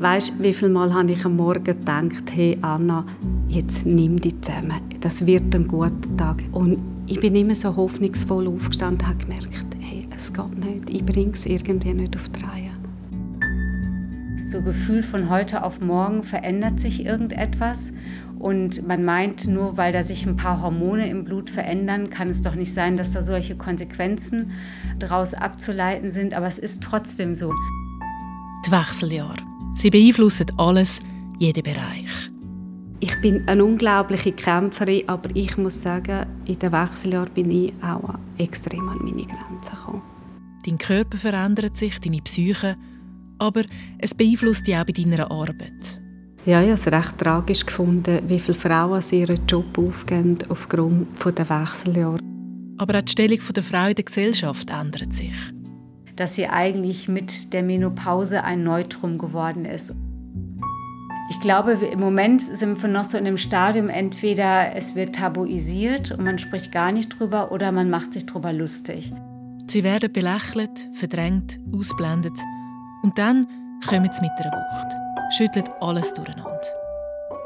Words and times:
Weißt, 0.00 0.40
wie 0.40 0.52
viel 0.52 0.68
Mal 0.68 0.94
habe 0.94 1.10
ich 1.10 1.24
am 1.24 1.34
Morgen 1.34 1.64
gedacht, 1.64 2.30
hey 2.30 2.56
Anna, 2.62 3.04
jetzt 3.48 3.84
nimm 3.84 4.16
dich 4.20 4.40
zusammen, 4.42 4.80
das 5.00 5.26
wird 5.26 5.52
ein 5.52 5.66
guter 5.66 5.90
Tag. 6.16 6.44
Und 6.52 6.78
ich 7.08 7.18
bin 7.18 7.34
immer 7.34 7.56
so 7.56 7.74
hoffnungsvoll 7.74 8.46
aufgestanden 8.46 9.00
und 9.00 9.08
habe 9.08 9.18
gemerkt, 9.18 9.76
hey, 9.80 10.06
es 10.14 10.32
geht 10.32 10.56
nicht, 10.56 10.90
ich 10.90 11.04
bringe 11.04 11.32
es 11.32 11.46
irgendwie 11.46 11.94
nicht 11.94 12.14
auf 12.14 12.28
die 12.28 12.44
Reihe. 12.44 12.70
So 14.46 14.62
Gefühl 14.62 15.02
von 15.02 15.30
heute 15.30 15.64
auf 15.64 15.80
morgen 15.80 16.22
verändert 16.22 16.78
sich 16.78 17.04
irgendetwas 17.04 17.92
und 18.38 18.86
man 18.86 19.04
meint, 19.04 19.48
nur 19.48 19.76
weil 19.76 19.92
da 19.92 20.04
sich 20.04 20.24
ein 20.24 20.36
paar 20.36 20.62
Hormone 20.62 21.10
im 21.10 21.24
Blut 21.24 21.50
verändern, 21.50 22.08
kann 22.08 22.30
es 22.30 22.40
doch 22.40 22.54
nicht 22.54 22.72
sein, 22.72 22.96
dass 22.96 23.10
da 23.10 23.20
solche 23.20 23.56
Konsequenzen 23.56 24.52
daraus 25.00 25.34
abzuleiten 25.34 26.12
sind, 26.12 26.34
aber 26.34 26.46
es 26.46 26.58
ist 26.58 26.84
trotzdem 26.84 27.34
so. 27.34 27.52
Die 28.64 28.70
Wechseljahre. 28.70 29.47
Sie 29.78 29.90
beeinflussen 29.90 30.46
alles, 30.56 30.98
jeden 31.38 31.62
Bereich. 31.62 32.10
Ich 32.98 33.14
bin 33.20 33.46
eine 33.46 33.64
unglaubliche 33.64 34.32
Kämpferin, 34.32 35.08
aber 35.08 35.30
ich 35.34 35.56
muss 35.56 35.80
sagen, 35.80 36.26
in 36.46 36.58
den 36.58 36.72
Wechseljahren 36.72 37.32
bin 37.32 37.48
ich 37.52 37.72
auch 37.80 38.14
extrem 38.38 38.88
an 38.88 38.98
meine 38.98 39.22
Grenzen 39.22 39.70
gekommen. 39.70 40.02
Dein 40.66 40.78
Körper 40.78 41.16
verändert 41.16 41.76
sich, 41.76 42.00
deine 42.00 42.20
Psyche, 42.22 42.74
aber 43.38 43.62
es 43.98 44.16
beeinflusst 44.16 44.66
dich 44.66 44.76
auch 44.76 44.84
bei 44.84 44.92
deiner 44.92 45.30
Arbeit. 45.30 46.00
Ja, 46.44 46.60
ich 46.60 46.70
habe 46.70 46.74
es 46.74 46.86
recht 46.88 47.18
tragisch 47.18 47.64
gefunden, 47.64 48.18
wie 48.26 48.40
viele 48.40 48.58
Frauen 48.58 49.00
ihren 49.12 49.46
Job 49.46 49.78
aufgeben 49.78 50.38
aufgrund 50.48 51.06
der 51.24 51.48
Wechseljahre. 51.48 52.18
Aber 52.78 52.98
auch 52.98 53.02
die 53.02 53.12
Stellung 53.12 53.38
der 53.54 53.62
Frau 53.62 53.86
in 53.86 53.94
der 53.94 54.04
Gesellschaft 54.04 54.70
ändert 54.70 55.14
sich 55.14 55.36
dass 56.18 56.34
sie 56.34 56.48
eigentlich 56.48 57.08
mit 57.08 57.52
der 57.52 57.62
Menopause 57.62 58.42
ein 58.42 58.64
Neutrum 58.64 59.18
geworden 59.18 59.64
ist. 59.64 59.94
Ich 61.30 61.40
glaube, 61.40 61.72
im 61.72 62.00
Moment 62.00 62.40
sind 62.40 62.82
wir 62.82 62.88
noch 62.88 63.04
so 63.04 63.18
in 63.18 63.24
dem 63.24 63.36
Stadium, 63.36 63.88
entweder 63.88 64.74
es 64.74 64.94
wird 64.94 65.14
tabuisiert 65.14 66.10
und 66.10 66.24
man 66.24 66.38
spricht 66.38 66.72
gar 66.72 66.90
nicht 66.90 67.18
drüber 67.18 67.52
oder 67.52 67.70
man 67.70 67.90
macht 67.90 68.14
sich 68.14 68.26
drüber 68.26 68.52
lustig. 68.52 69.12
Sie 69.68 69.84
werden 69.84 70.12
belächelt, 70.12 70.88
verdrängt, 70.94 71.60
ausblendet 71.72 72.38
und 73.02 73.16
dann 73.18 73.46
kommen 73.86 74.10
sie 74.12 74.22
mit 74.22 74.30
einer 74.38 74.52
Wucht, 74.52 75.36
schütteln 75.36 75.68
alles 75.80 76.12
durcheinander. 76.14 76.60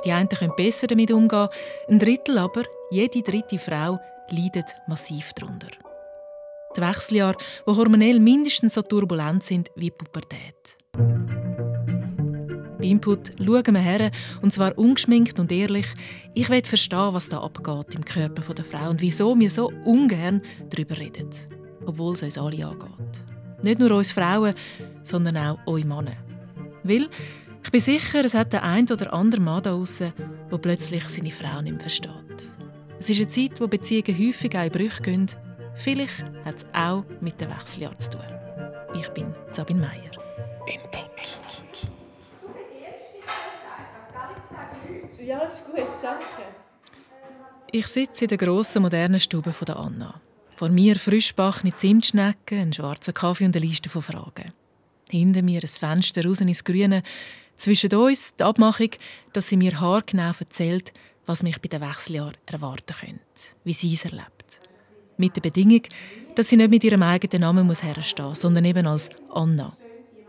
Die 0.07 0.13
einen 0.13 0.29
können 0.29 0.53
besser 0.57 0.87
damit 0.87 1.11
umgehen, 1.11 1.49
ein 1.89 1.99
Drittel 1.99 2.39
aber, 2.39 2.63
jede 2.91 3.23
dritte 3.23 3.59
Frau, 3.59 3.99
leidet 4.31 4.77
massiv 4.87 5.33
darunter. 5.35 5.69
Die 6.77 6.81
Wechseljahre, 6.81 7.37
die 7.67 7.71
hormonell 7.71 8.19
mindestens 8.19 8.75
so 8.75 8.83
turbulent 8.83 9.45
sind 9.45 9.71
wie 9.77 9.87
die 9.87 9.91
Pubertät. 9.91 10.79
Bei 12.79 12.89
Input 12.89 13.33
schauen 13.39 13.75
wir 13.75 13.81
her, 13.81 14.11
und 14.41 14.53
zwar 14.53 14.77
ungeschminkt 14.77 15.39
und 15.39 15.53
ehrlich. 15.53 15.87
Ich 16.35 16.51
will 16.51 16.65
verstehen, 16.65 17.13
was 17.13 17.29
da 17.29 17.41
abgeht 17.41 17.95
im 17.95 18.05
Körper 18.05 18.55
der 18.55 18.65
Frau 18.65 18.91
und 18.91 19.01
wieso 19.01 19.39
wir 19.39 19.51
so 19.51 19.71
ungern 19.85 20.43
darüber 20.71 20.99
reden. 20.99 21.29
Obwohl 21.85 22.15
es 22.15 22.23
uns 22.23 22.39
alle 22.39 22.67
angeht. 22.67 23.23
Nicht 23.63 23.79
nur 23.79 23.93
uns 23.93 24.11
Frauen, 24.11 24.55
sondern 25.03 25.37
auch 25.37 25.59
euch 25.67 25.85
Männer. 25.85 26.17
Weil 26.83 27.09
ich 27.63 27.71
bin 27.71 27.81
sicher, 27.81 28.25
es 28.25 28.35
hat 28.35 28.53
der 28.53 28.65
ein 28.65 28.91
oder 28.91 29.13
andere 29.13 29.41
Mann 29.41 29.63
da 29.63 29.71
draussen, 29.71 30.13
der 30.51 30.59
plötzlich 30.59 31.05
seine 31.05 31.31
Frau 31.31 31.61
nicht 31.61 31.73
mehr 31.73 31.81
versteht. 31.81 32.13
Es 32.99 33.11
ist 33.11 33.19
eine 33.19 33.29
Zeit, 33.29 33.61
wo 33.61 33.69
Beziehungen 33.69 34.19
häufig 34.19 34.57
auch 34.57 34.65
in 34.65 34.73
Brüche 34.73 35.03
gehen 35.03 35.27
Vielleicht 35.75 36.23
hat 36.45 36.57
es 36.57 36.67
auch 36.73 37.05
mit 37.21 37.41
dem 37.41 37.51
Wechseljahr 37.51 37.99
zu 37.99 38.11
tun. 38.11 38.25
Ich 38.95 39.09
bin 39.09 39.35
Sabine 39.53 39.81
Meyer. 39.81 40.11
Input. 40.67 41.41
Ja, 45.25 45.39
ist 45.41 45.65
gut, 45.65 45.87
danke. 46.03 46.25
Ich 47.71 47.87
sitze 47.87 48.25
in 48.25 48.29
der 48.29 48.39
grossen, 48.39 48.83
modernen 48.83 49.21
Stube 49.21 49.53
von 49.53 49.67
der 49.67 49.77
Anna. 49.77 50.21
Vor 50.57 50.69
mir 50.69 50.97
frischbachene 50.97 51.75
Zimtschnecken, 51.75 52.59
ein 52.59 52.73
schwarzer 52.73 53.13
Kaffee 53.13 53.47
und 53.47 53.57
eine 53.57 53.65
Liste 53.65 53.89
von 53.89 54.03
Fragen. 54.03 54.53
Hinter 55.11 55.43
mir 55.43 55.61
ein 55.63 55.69
Fenster 55.69 56.25
raus 56.25 56.41
ins 56.41 56.65
Grüne. 56.65 57.03
Zwischen 57.57 57.95
uns 57.95 58.35
die 58.35 58.43
Abmachung, 58.43 58.91
dass 59.33 59.49
sie 59.49 59.57
mir 59.57 59.81
haargenau 59.81 60.33
erzählt, 60.39 60.93
was 61.27 61.43
mich 61.43 61.61
bei 61.61 61.69
den 61.69 61.81
Wechseljahren 61.81 62.37
erwarten 62.47 62.95
könnte, 62.99 63.21
wie 63.65 63.73
sie 63.73 63.95
es 63.95 64.05
erlebt. 64.05 64.32
Mit 65.23 65.37
der 65.37 65.41
Bedingung, 65.41 65.83
dass 66.35 66.49
sie 66.49 66.57
nicht 66.57 66.71
mit 66.71 66.83
ihrem 66.83 67.05
eigenen 67.05 67.43
Namen 67.43 67.65
muss 67.65 67.85
herstehen 67.85 68.27
muss, 68.27 68.41
sondern 68.41 68.65
eben 68.65 68.89
als 68.89 69.09
Anna. 69.33 69.77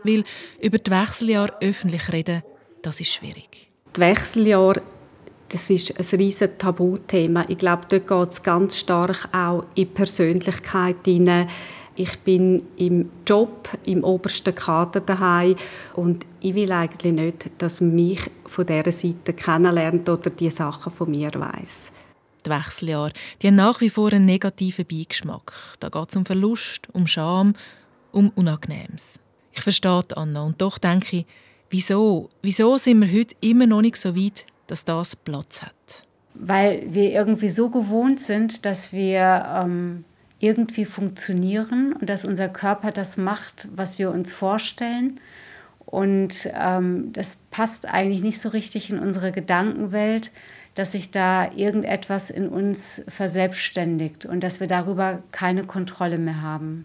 Weil 0.04 0.22
über 0.62 0.78
die 0.78 0.88
Wechseljahre 0.88 1.52
öffentlich 1.60 2.12
reden, 2.12 2.44
das 2.80 3.00
ist 3.00 3.12
schwierig. 3.12 3.66
Die 3.96 4.00
Wechseljahre, 4.00 4.82
das 5.48 5.68
ist 5.68 5.98
ein 5.98 6.20
riesiges 6.20 6.58
Tabuthema. 6.58 7.44
Ich 7.48 7.58
glaube, 7.58 7.86
dort 7.88 8.06
geht 8.06 8.32
es 8.34 8.42
ganz 8.44 8.78
stark 8.78 9.28
auch 9.34 9.64
in 9.74 9.74
die 9.74 9.86
Persönlichkeit 9.86 10.98
hinein. 11.04 11.48
Ich 11.96 12.16
bin 12.20 12.62
im 12.76 13.10
Job, 13.26 13.68
im 13.86 14.04
obersten 14.04 14.54
Kader 14.54 15.00
daheim 15.00 15.56
und 15.94 16.24
ich 16.38 16.54
will 16.54 16.70
eigentlich 16.70 17.12
nicht, 17.12 17.50
dass 17.58 17.80
man 17.80 17.96
mich 17.96 18.30
von 18.46 18.64
dieser 18.64 18.92
Seite 18.92 19.32
kennenlernt 19.32 20.08
oder 20.08 20.30
die 20.30 20.50
Sachen 20.50 20.92
von 20.92 21.10
mir 21.10 21.32
weiß 21.34 21.90
die 22.46 22.50
Wechseljahre, 22.50 23.12
die 23.40 23.48
haben 23.48 23.56
nach 23.56 23.80
wie 23.80 23.90
vor 23.90 24.12
einen 24.12 24.24
negativen 24.24 24.86
Beigeschmack. 24.86 25.52
Da 25.80 25.88
geht 25.88 26.08
es 26.10 26.16
um 26.16 26.24
Verlust, 26.24 26.88
um 26.92 27.06
Scham, 27.06 27.54
um 28.12 28.30
Unangenehmes. 28.30 29.18
Ich 29.52 29.62
verstehe 29.62 30.02
Anna 30.16 30.42
und 30.42 30.60
doch 30.60 30.78
denke 30.78 31.18
ich, 31.18 31.26
wieso, 31.70 32.28
wieso 32.42 32.76
sind 32.76 33.00
wir 33.00 33.12
heute 33.12 33.36
immer 33.40 33.66
noch 33.66 33.82
nicht 33.82 33.96
so 33.96 34.16
weit, 34.16 34.46
dass 34.66 34.84
das 34.84 35.16
Platz 35.16 35.62
hat? 35.62 36.06
Weil 36.34 36.82
wir 36.92 37.12
irgendwie 37.12 37.48
so 37.48 37.70
gewohnt 37.70 38.20
sind, 38.20 38.64
dass 38.64 38.92
wir 38.92 39.46
ähm, 39.48 40.04
irgendwie 40.40 40.84
funktionieren 40.84 41.92
und 41.92 42.10
dass 42.10 42.24
unser 42.24 42.48
Körper 42.48 42.90
das 42.90 43.16
macht, 43.16 43.68
was 43.74 43.98
wir 43.98 44.10
uns 44.10 44.32
vorstellen. 44.32 45.20
Und 45.86 46.50
ähm, 46.54 47.12
das 47.12 47.36
passt 47.50 47.86
eigentlich 47.86 48.22
nicht 48.22 48.40
so 48.40 48.48
richtig 48.48 48.90
in 48.90 48.98
unsere 48.98 49.32
Gedankenwelt 49.32 50.32
dass 50.74 50.92
sich 50.92 51.10
da 51.10 51.50
irgendetwas 51.52 52.30
in 52.30 52.48
uns 52.48 53.02
verselbstständigt 53.08 54.24
und 54.26 54.40
dass 54.40 54.60
wir 54.60 54.66
darüber 54.66 55.22
keine 55.30 55.64
Kontrolle 55.64 56.18
mehr 56.18 56.42
haben. 56.42 56.84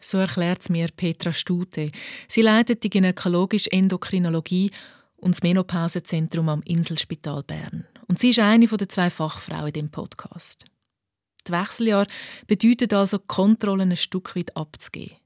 So 0.00 0.18
erklärt 0.18 0.62
es 0.62 0.68
mir 0.68 0.88
Petra 0.94 1.32
Stute. 1.32 1.90
Sie 2.26 2.42
leitet 2.42 2.82
die 2.82 2.90
gynäkologische 2.90 3.70
Endokrinologie 3.70 4.70
und 5.16 5.36
das 5.36 5.42
Menopausezentrum 5.42 6.48
am 6.48 6.62
Inselspital 6.62 7.42
Bern. 7.44 7.86
Und 8.08 8.18
sie 8.18 8.30
ist 8.30 8.40
eine 8.40 8.66
der 8.66 8.88
zwei 8.88 9.10
Fachfrauen 9.10 9.68
in 9.68 9.72
dem 9.72 9.90
Podcast. 9.90 10.64
Das 11.44 11.60
Wechseljahr 11.60 12.06
bedeutet 12.46 12.92
also, 12.92 13.18
Kontrollen 13.18 13.90
ein 13.90 13.96
Stück 13.96 14.36
weit 14.36 14.56
abzugeben. 14.56 15.16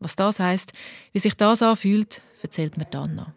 Was 0.00 0.16
das 0.16 0.40
heißt, 0.40 0.72
wie 1.12 1.18
sich 1.18 1.34
das 1.34 1.62
anfühlt, 1.62 2.20
erzählt 2.42 2.76
mir 2.76 2.86
Anna. 2.92 3.34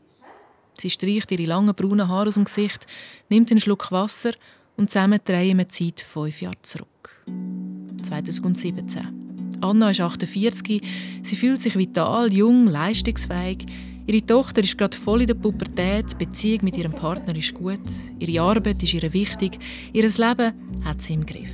Sie 0.80 0.90
streicht 0.90 1.32
ihre 1.32 1.46
langen 1.46 1.74
braunen 1.74 2.08
Haare 2.08 2.28
aus 2.28 2.36
dem 2.36 2.46
Gesicht, 2.46 2.86
nimmt 3.30 3.52
einen 3.52 3.60
Schluck 3.60 3.92
Wasser 3.92 4.32
und 4.76 4.92
zusammen 4.92 5.20
drehen 5.26 5.58
wir 5.58 5.66
die 5.66 5.86
Zeit 5.86 6.02
fünf 6.02 6.42
Jahre 6.42 6.62
zurück. 6.62 7.24
2017. 8.04 9.58
Anna 9.60 9.90
ist 9.90 10.02
48, 10.02 10.82
sie 11.24 11.36
fühlt 11.36 11.62
sich 11.62 11.78
vital, 11.78 12.32
jung, 12.32 12.68
leistungsfähig. 12.68 13.66
Ihre 14.06 14.26
Tochter 14.26 14.64
ist 14.64 14.78
gerade 14.78 14.96
voll 14.96 15.22
in 15.22 15.28
der 15.28 15.34
Pubertät, 15.34 16.12
die 16.12 16.26
Beziehung 16.26 16.60
mit 16.64 16.78
ihrem 16.78 16.94
Partner 16.94 17.36
ist 17.36 17.54
gut, 17.56 17.80
ihre 18.20 18.42
Arbeit 18.42 18.82
ist 18.84 18.94
ihr 18.94 19.14
wichtig, 19.14 19.58
ihr 19.92 20.04
Leben 20.04 20.54
hat 20.86 21.02
sie 21.02 21.14
im 21.14 21.26
Griff. 21.26 21.54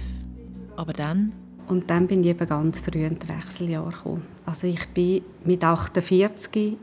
Aber 0.75 0.93
dann... 0.93 1.33
Und 1.67 1.89
dann 1.89 2.07
bin 2.07 2.23
ich 2.23 2.29
eben 2.29 2.47
ganz 2.47 2.81
früh 2.81 3.05
in 3.05 3.17
die 3.17 3.27
Wechseljahre 3.27 3.89
gekommen. 3.89 4.23
Also 4.45 4.67
ich 4.67 4.85
bin 4.89 5.21
mit 5.45 5.63
48 5.63 6.77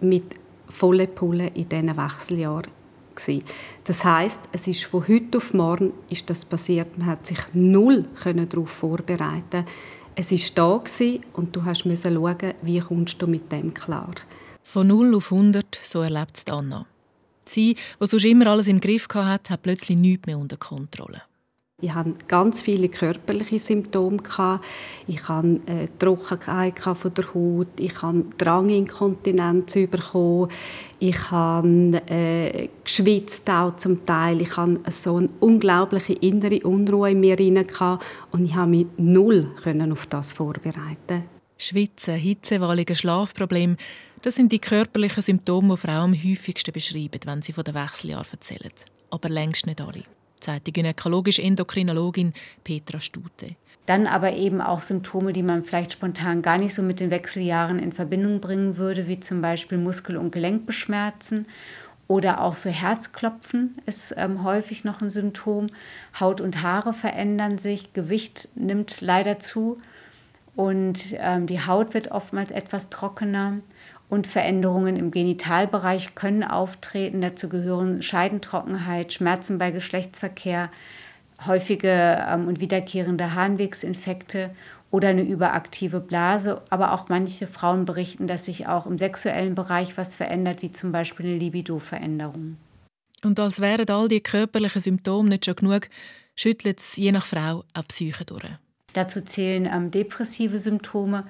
mit 0.00 0.24
volle 0.68 1.06
Pulle 1.06 1.48
in 1.48 1.68
diesen 1.68 1.96
Wechseljahren. 1.96 2.70
Das 3.84 4.04
heißt, 4.04 4.40
es 4.52 4.68
ist 4.68 4.84
von 4.84 5.08
heute 5.08 5.38
auf 5.38 5.54
morgen 5.54 5.92
ist 6.10 6.28
das 6.28 6.44
passiert. 6.44 6.98
Man 6.98 7.06
hat 7.06 7.26
sich 7.26 7.38
null 7.54 8.04
darauf 8.22 8.68
vorbereiten. 8.68 9.64
Es 10.14 10.32
ist 10.32 10.56
da 10.58 10.82
und 11.32 11.56
du 11.56 11.64
hast 11.64 11.80
schauen, 11.80 12.54
wie 12.62 12.80
kommst 12.80 13.20
du 13.20 13.26
mit 13.26 13.50
dem 13.50 13.72
klar. 13.72 14.14
Von 14.62 14.88
0 14.88 15.14
auf 15.14 15.30
100, 15.30 15.78
so 15.82 16.00
erlebt 16.00 16.36
es 16.36 16.44
Anna. 16.52 16.86
Sie, 17.44 17.76
die 18.00 18.06
sonst 18.06 18.24
immer 18.24 18.48
alles 18.48 18.68
im 18.68 18.80
Griff 18.80 19.06
hatte, 19.14 19.52
hat 19.52 19.62
plötzlich 19.62 19.96
nichts 19.96 20.26
mehr 20.26 20.38
unter 20.38 20.56
Kontrolle. 20.56 21.22
Ich 21.82 21.92
hatte 21.92 22.14
ganz 22.26 22.62
viele 22.62 22.88
körperliche 22.88 23.58
Symptome. 23.58 24.16
Ich 25.06 25.28
hatte 25.28 25.60
äh, 25.66 25.88
Trockenheit 25.98 26.78
von 26.78 27.12
der 27.12 27.34
Haut, 27.34 27.78
ich 27.78 28.00
hatte 28.00 28.24
Dranginkontinenz 28.38 29.74
bekommen, 29.74 30.50
ich 30.98 31.30
habe 31.30 32.00
äh, 32.06 32.70
geschwitzt 32.82 33.50
auch 33.50 33.76
zum 33.76 34.06
Teil. 34.06 34.40
Ich 34.40 34.56
hatte 34.56 34.90
so 34.90 35.16
eine 35.16 35.28
unglaubliche 35.40 36.14
innere 36.14 36.60
Unruhe 36.60 37.10
in 37.10 37.20
mir 37.20 37.38
und 37.38 38.46
ich 38.46 38.54
habe 38.54 38.70
mich 38.70 38.86
null 38.96 39.50
auf 39.92 40.06
das 40.06 40.32
vorbereiten. 40.32 41.24
Schwitzen, 41.58 42.14
Hitzewallungen, 42.14 42.94
Schlafprobleme, 42.94 43.76
Das 44.22 44.36
sind 44.36 44.50
die 44.50 44.60
körperlichen 44.60 45.22
Symptome, 45.22 45.74
die 45.74 45.80
Frauen 45.80 46.14
am 46.14 46.24
häufigsten 46.24 46.72
beschreiben, 46.72 47.20
wenn 47.26 47.42
sie 47.42 47.52
von 47.52 47.64
den 47.64 47.74
Wechseljahren 47.74 48.26
erzählen. 48.32 48.72
Aber 49.10 49.28
längst 49.28 49.66
nicht 49.66 49.80
alle, 49.82 50.02
sagt 50.42 50.66
die 50.66 50.72
gynäkologische 50.72 51.42
Endokrinologin 51.42 52.32
Petra 52.64 53.00
Stute. 53.00 53.56
Dann 53.86 54.08
aber 54.08 54.32
eben 54.32 54.60
auch 54.60 54.82
Symptome, 54.82 55.32
die 55.32 55.44
man 55.44 55.62
vielleicht 55.62 55.92
spontan 55.92 56.42
gar 56.42 56.58
nicht 56.58 56.74
so 56.74 56.82
mit 56.82 56.98
den 56.98 57.10
Wechseljahren 57.10 57.78
in 57.78 57.92
Verbindung 57.92 58.40
bringen 58.40 58.76
würde, 58.76 59.06
wie 59.06 59.20
zum 59.20 59.40
Beispiel 59.40 59.78
Muskel- 59.78 60.16
und 60.16 60.32
Gelenkbeschmerzen 60.32 61.46
oder 62.08 62.40
auch 62.40 62.54
so 62.54 62.70
Herzklopfen 62.70 63.76
ist 63.86 64.14
ähm, 64.16 64.44
häufig 64.44 64.84
noch 64.84 65.00
ein 65.00 65.10
Symptom. 65.10 65.68
Haut 66.18 66.40
und 66.40 66.62
Haare 66.62 66.92
verändern 66.92 67.58
sich, 67.58 67.92
Gewicht 67.92 68.48
nimmt 68.54 69.00
leider 69.00 69.38
zu 69.38 69.80
und 70.54 71.04
ähm, 71.18 71.46
die 71.46 71.60
Haut 71.60 71.94
wird 71.94 72.10
oftmals 72.10 72.50
etwas 72.50 72.90
trockener. 72.90 73.58
Und 74.08 74.26
Veränderungen 74.26 74.96
im 74.96 75.10
Genitalbereich 75.10 76.14
können 76.14 76.44
auftreten. 76.44 77.20
Dazu 77.20 77.48
gehören 77.48 78.02
Scheidentrockenheit, 78.02 79.12
Schmerzen 79.12 79.58
bei 79.58 79.72
Geschlechtsverkehr, 79.72 80.70
häufige 81.44 82.24
ähm, 82.28 82.46
und 82.46 82.60
wiederkehrende 82.60 83.34
Harnwegsinfekte 83.34 84.50
oder 84.90 85.08
eine 85.08 85.22
überaktive 85.22 86.00
Blase. 86.00 86.62
Aber 86.70 86.92
auch 86.92 87.08
manche 87.08 87.46
Frauen 87.46 87.84
berichten, 87.84 88.26
dass 88.26 88.44
sich 88.44 88.68
auch 88.68 88.86
im 88.86 88.98
sexuellen 88.98 89.54
Bereich 89.54 89.96
was 89.96 90.14
verändert, 90.14 90.62
wie 90.62 90.72
zum 90.72 90.92
Beispiel 90.92 91.26
eine 91.26 91.38
Libido-Veränderung. 91.38 92.58
Und 93.24 93.40
als 93.40 93.60
wären 93.60 93.88
all 93.88 94.08
die 94.08 94.20
körperlichen 94.20 94.80
Symptome 94.80 95.30
nicht 95.30 95.46
schon 95.46 95.56
genug, 95.56 95.88
schüttelt 96.36 96.78
es 96.78 96.96
je 96.96 97.12
nach 97.12 97.26
Frau 97.26 97.64
auch 97.74 97.88
Psyche 97.88 98.24
durch. 98.24 98.44
Dazu 98.92 99.20
zählen 99.20 99.66
ähm, 99.66 99.90
depressive 99.90 100.58
Symptome, 100.58 101.26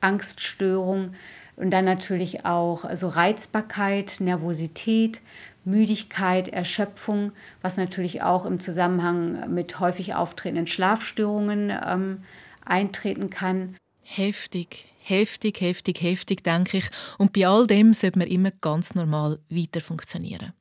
Angststörungen 0.00 1.14
und 1.56 1.70
dann 1.70 1.84
natürlich 1.84 2.44
auch 2.44 2.84
also 2.84 3.08
Reizbarkeit, 3.08 4.16
Nervosität, 4.20 5.20
Müdigkeit, 5.64 6.48
Erschöpfung, 6.48 7.32
was 7.62 7.76
natürlich 7.76 8.22
auch 8.22 8.44
im 8.44 8.60
Zusammenhang 8.60 9.52
mit 9.52 9.80
häufig 9.80 10.14
auftretenden 10.14 10.66
Schlafstörungen 10.66 11.72
ähm, 11.84 12.22
eintreten 12.64 13.30
kann. 13.30 13.76
Heftig, 14.02 14.86
heftig, 14.98 15.60
heftig, 15.60 16.02
heftig, 16.02 16.44
denke 16.44 16.78
ich. 16.78 16.84
Und 17.18 17.32
bei 17.32 17.46
all 17.46 17.66
dem 17.66 17.94
sollte 17.94 18.18
man 18.18 18.28
immer 18.28 18.50
ganz 18.50 18.94
normal 18.94 19.38
weiter 19.48 19.80
funktionieren. 19.80 20.52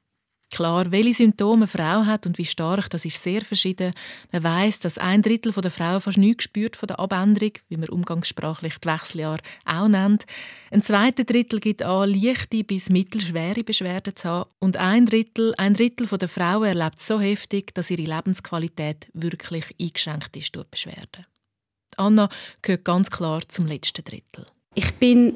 Klar, 0.54 0.92
welche 0.92 1.14
Symptome 1.14 1.64
eine 1.64 1.68
Frau 1.68 2.06
hat 2.06 2.28
und 2.28 2.38
wie 2.38 2.46
stark, 2.46 2.88
das 2.92 3.06
ist 3.06 3.24
sehr 3.24 3.42
verschieden. 3.42 3.92
Man 4.32 4.44
weiß, 4.44 4.82
dass 4.82 5.00
ein 5.00 5.24
Drittel 5.24 5.52
der 5.52 5.72
Frauen 5.72 6.00
fast 6.00 6.20
nichts 6.20 6.44
spürt 6.44 6.76
von 6.76 6.86
der 6.86 7.00
Abänderung, 7.00 7.54
wie 7.70 7.78
man 7.78 7.90
umgangssprachlich 7.90 8.78
die 8.78 8.88
Wechseljahre 8.88 9.40
auch 9.66 9.88
nennt. 9.88 10.26
Ein 10.70 10.84
zweiter 10.84 11.24
Drittel 11.24 11.60
gibt 11.60 11.82
an, 11.82 12.08
leichte 12.08 12.64
bis 12.64 12.92
mittelschwere 12.92 13.64
Beschwerden 13.64 14.16
zu 14.16 14.30
haben. 14.30 14.50
Und 14.60 14.78
ein 14.78 15.08
Drittel, 15.08 15.56
ein 15.58 15.74
Drittel 15.74 16.06
der 16.06 16.30
Frauen 16.30 16.66
erlebt 16.66 17.02
so 17.02 17.20
heftig, 17.20 17.74
dass 17.74 17.90
ihre 17.90 18.04
Lebensqualität 18.04 19.08
wirklich 19.14 19.66
eingeschränkt 19.82 20.38
ist 20.38 20.56
durch 20.56 20.68
Beschwerden. 20.68 21.26
Anna 21.98 22.30
gehört 22.62 22.86
ganz 22.86 23.10
klar 23.10 23.42
zum 23.48 23.66
letzten 23.66 24.04
Drittel. 24.04 24.46
Ich 24.76 24.94
bin 24.94 25.34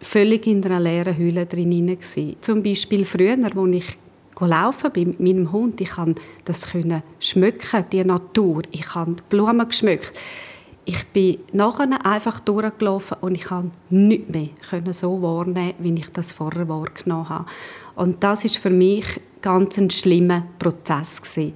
völlig 0.00 0.48
in 0.48 0.64
einer 0.64 0.80
leeren 0.80 1.16
Hülle 1.16 1.46
drin. 1.46 1.96
Zum 2.40 2.64
Beispiel 2.64 3.04
früher, 3.04 3.38
als 3.40 3.74
ich 3.76 3.98
laufen 4.40 4.92
bin 4.92 5.08
mit 5.08 5.20
meinem 5.20 5.52
Hund. 5.52 5.80
Ich 5.80 5.90
konnte 5.90 6.20
das 6.44 6.68
schmücken, 7.20 7.84
die 7.90 8.04
Natur. 8.04 8.62
Ich 8.70 8.94
habe 8.94 9.16
Blumen 9.28 9.66
geschmückt. 9.66 10.12
Ich 10.84 11.04
bin 11.08 11.38
nachher 11.52 12.06
einfach 12.06 12.38
durchgelaufen 12.40 13.16
und 13.20 13.34
ich 13.34 13.44
konnte 13.46 13.76
nichts 13.90 14.30
mehr 14.30 14.94
so 14.94 15.20
wahrnehmen, 15.20 15.74
wie 15.78 15.94
ich 15.94 16.12
das 16.12 16.30
vorher 16.30 16.68
wahrgenommen 16.68 17.28
habe. 17.28 17.46
Und 17.96 18.22
das 18.22 18.44
ist 18.44 18.58
für 18.58 18.70
mich 18.70 19.20
ganz 19.42 19.78
ein 19.78 19.90
schlimmer 19.90 20.44
Prozess 20.58 21.20
gewesen. 21.20 21.54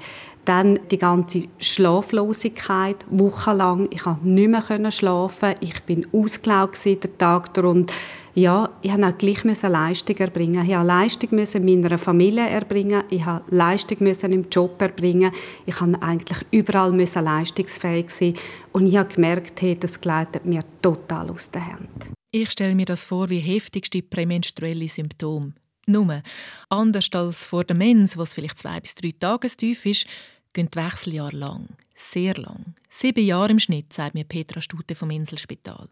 Dann 0.50 0.80
die 0.90 0.98
ganze 0.98 1.44
Schlaflosigkeit, 1.60 3.06
wochenlang. 3.08 3.86
Ich 3.92 4.00
konnte 4.00 4.28
nicht 4.28 4.48
mehr 4.48 4.90
schlafen. 4.90 5.54
Ich 5.60 5.80
bin 5.84 6.04
ausgelaugt 6.12 6.84
den 6.84 7.18
Tag 7.18 7.56
und 7.58 7.92
ja, 8.34 8.68
ich 8.82 8.90
musste 8.90 9.06
auch 9.06 9.18
gleich 9.18 9.62
Leistung 9.62 10.16
erbringen. 10.16 10.68
Ich 10.68 10.74
musste 10.74 10.84
Leistung 10.84 11.80
meiner 11.80 11.98
Familie 11.98 12.48
erbringen. 12.48 13.04
Ich 13.10 13.24
musste 13.24 13.44
Leistung 13.54 13.98
im 14.32 14.50
Job 14.50 14.82
erbringen. 14.82 15.30
Ich 15.66 15.80
musste 15.80 16.02
eigentlich 16.02 16.38
überall 16.50 16.96
leistungsfähig 16.98 18.10
sein. 18.10 18.34
Und 18.72 18.88
ich 18.88 18.96
habe 18.96 19.14
gemerkt, 19.14 19.62
das 19.78 20.00
gleitet 20.00 20.46
mir 20.46 20.64
total 20.82 21.30
aus 21.30 21.48
den 21.52 21.62
Händen. 21.62 22.14
Ich 22.32 22.50
stelle 22.50 22.74
mir 22.74 22.86
das 22.86 23.04
vor 23.04 23.30
wie 23.30 23.38
heftigste 23.38 24.02
prämenstruelle 24.02 24.88
Symptome. 24.88 25.52
Nur, 25.86 26.22
anders 26.68 27.08
als 27.12 27.44
vor 27.44 27.62
der 27.62 27.76
Mens, 27.76 28.16
was 28.16 28.34
vielleicht 28.34 28.58
zwei 28.58 28.80
bis 28.80 28.96
drei 28.96 29.12
Tage 29.16 29.48
tief 29.48 29.86
ist, 29.86 30.06
gehen 30.52 30.68
die 30.70 30.78
Wechseljahre 30.78 31.36
lang. 31.36 31.68
Sehr 31.94 32.34
lang. 32.34 32.74
Sieben 32.88 33.24
Jahre 33.24 33.50
im 33.50 33.58
Schnitt, 33.58 33.92
sagt 33.92 34.14
mir 34.14 34.24
Petra 34.24 34.60
Stute 34.60 34.94
vom 34.94 35.10
Inselspital. 35.10 35.88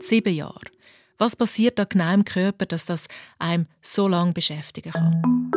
Sieben 0.00 0.34
Jahre. 0.34 0.70
Was 1.18 1.36
passiert 1.36 1.78
da 1.78 1.84
genau 1.84 2.14
im 2.14 2.24
Körper, 2.24 2.64
dass 2.64 2.86
das 2.86 3.06
einem 3.38 3.66
so 3.82 4.08
lange 4.08 4.32
beschäftigen 4.32 4.92
kann? 4.92 5.50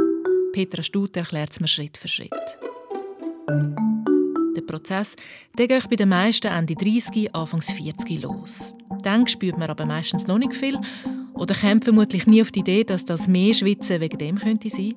Petra 0.52 0.84
Stute 0.84 1.22
erklärt 1.22 1.54
es 1.54 1.60
mir 1.60 1.68
Schritt 1.68 1.98
für 1.98 2.08
Schritt. 2.08 2.32
Der 4.56 4.62
Prozess 4.62 5.16
der 5.58 5.68
geht 5.68 5.90
bei 5.90 5.96
den 5.96 6.10
meisten 6.10 6.48
Ende 6.48 6.76
30, 6.76 7.34
Anfangs 7.34 7.72
40 7.72 8.22
los. 8.22 8.74
Dann 9.02 9.28
spürt 9.28 9.58
man 9.58 9.70
aber 9.70 9.86
meistens 9.86 10.28
noch 10.28 10.38
nicht 10.38 10.54
viel 10.54 10.80
oder 11.34 11.56
kommt 11.56 11.84
vermutlich 11.84 12.28
nie 12.28 12.42
auf 12.42 12.52
die 12.52 12.60
Idee, 12.60 12.84
dass 12.84 13.06
das 13.06 13.28
mehr 13.28 13.54
Schwitzen 13.54 14.00
wegen 14.02 14.18
dem 14.18 14.38
könnte 14.38 14.70
sein. 14.70 14.94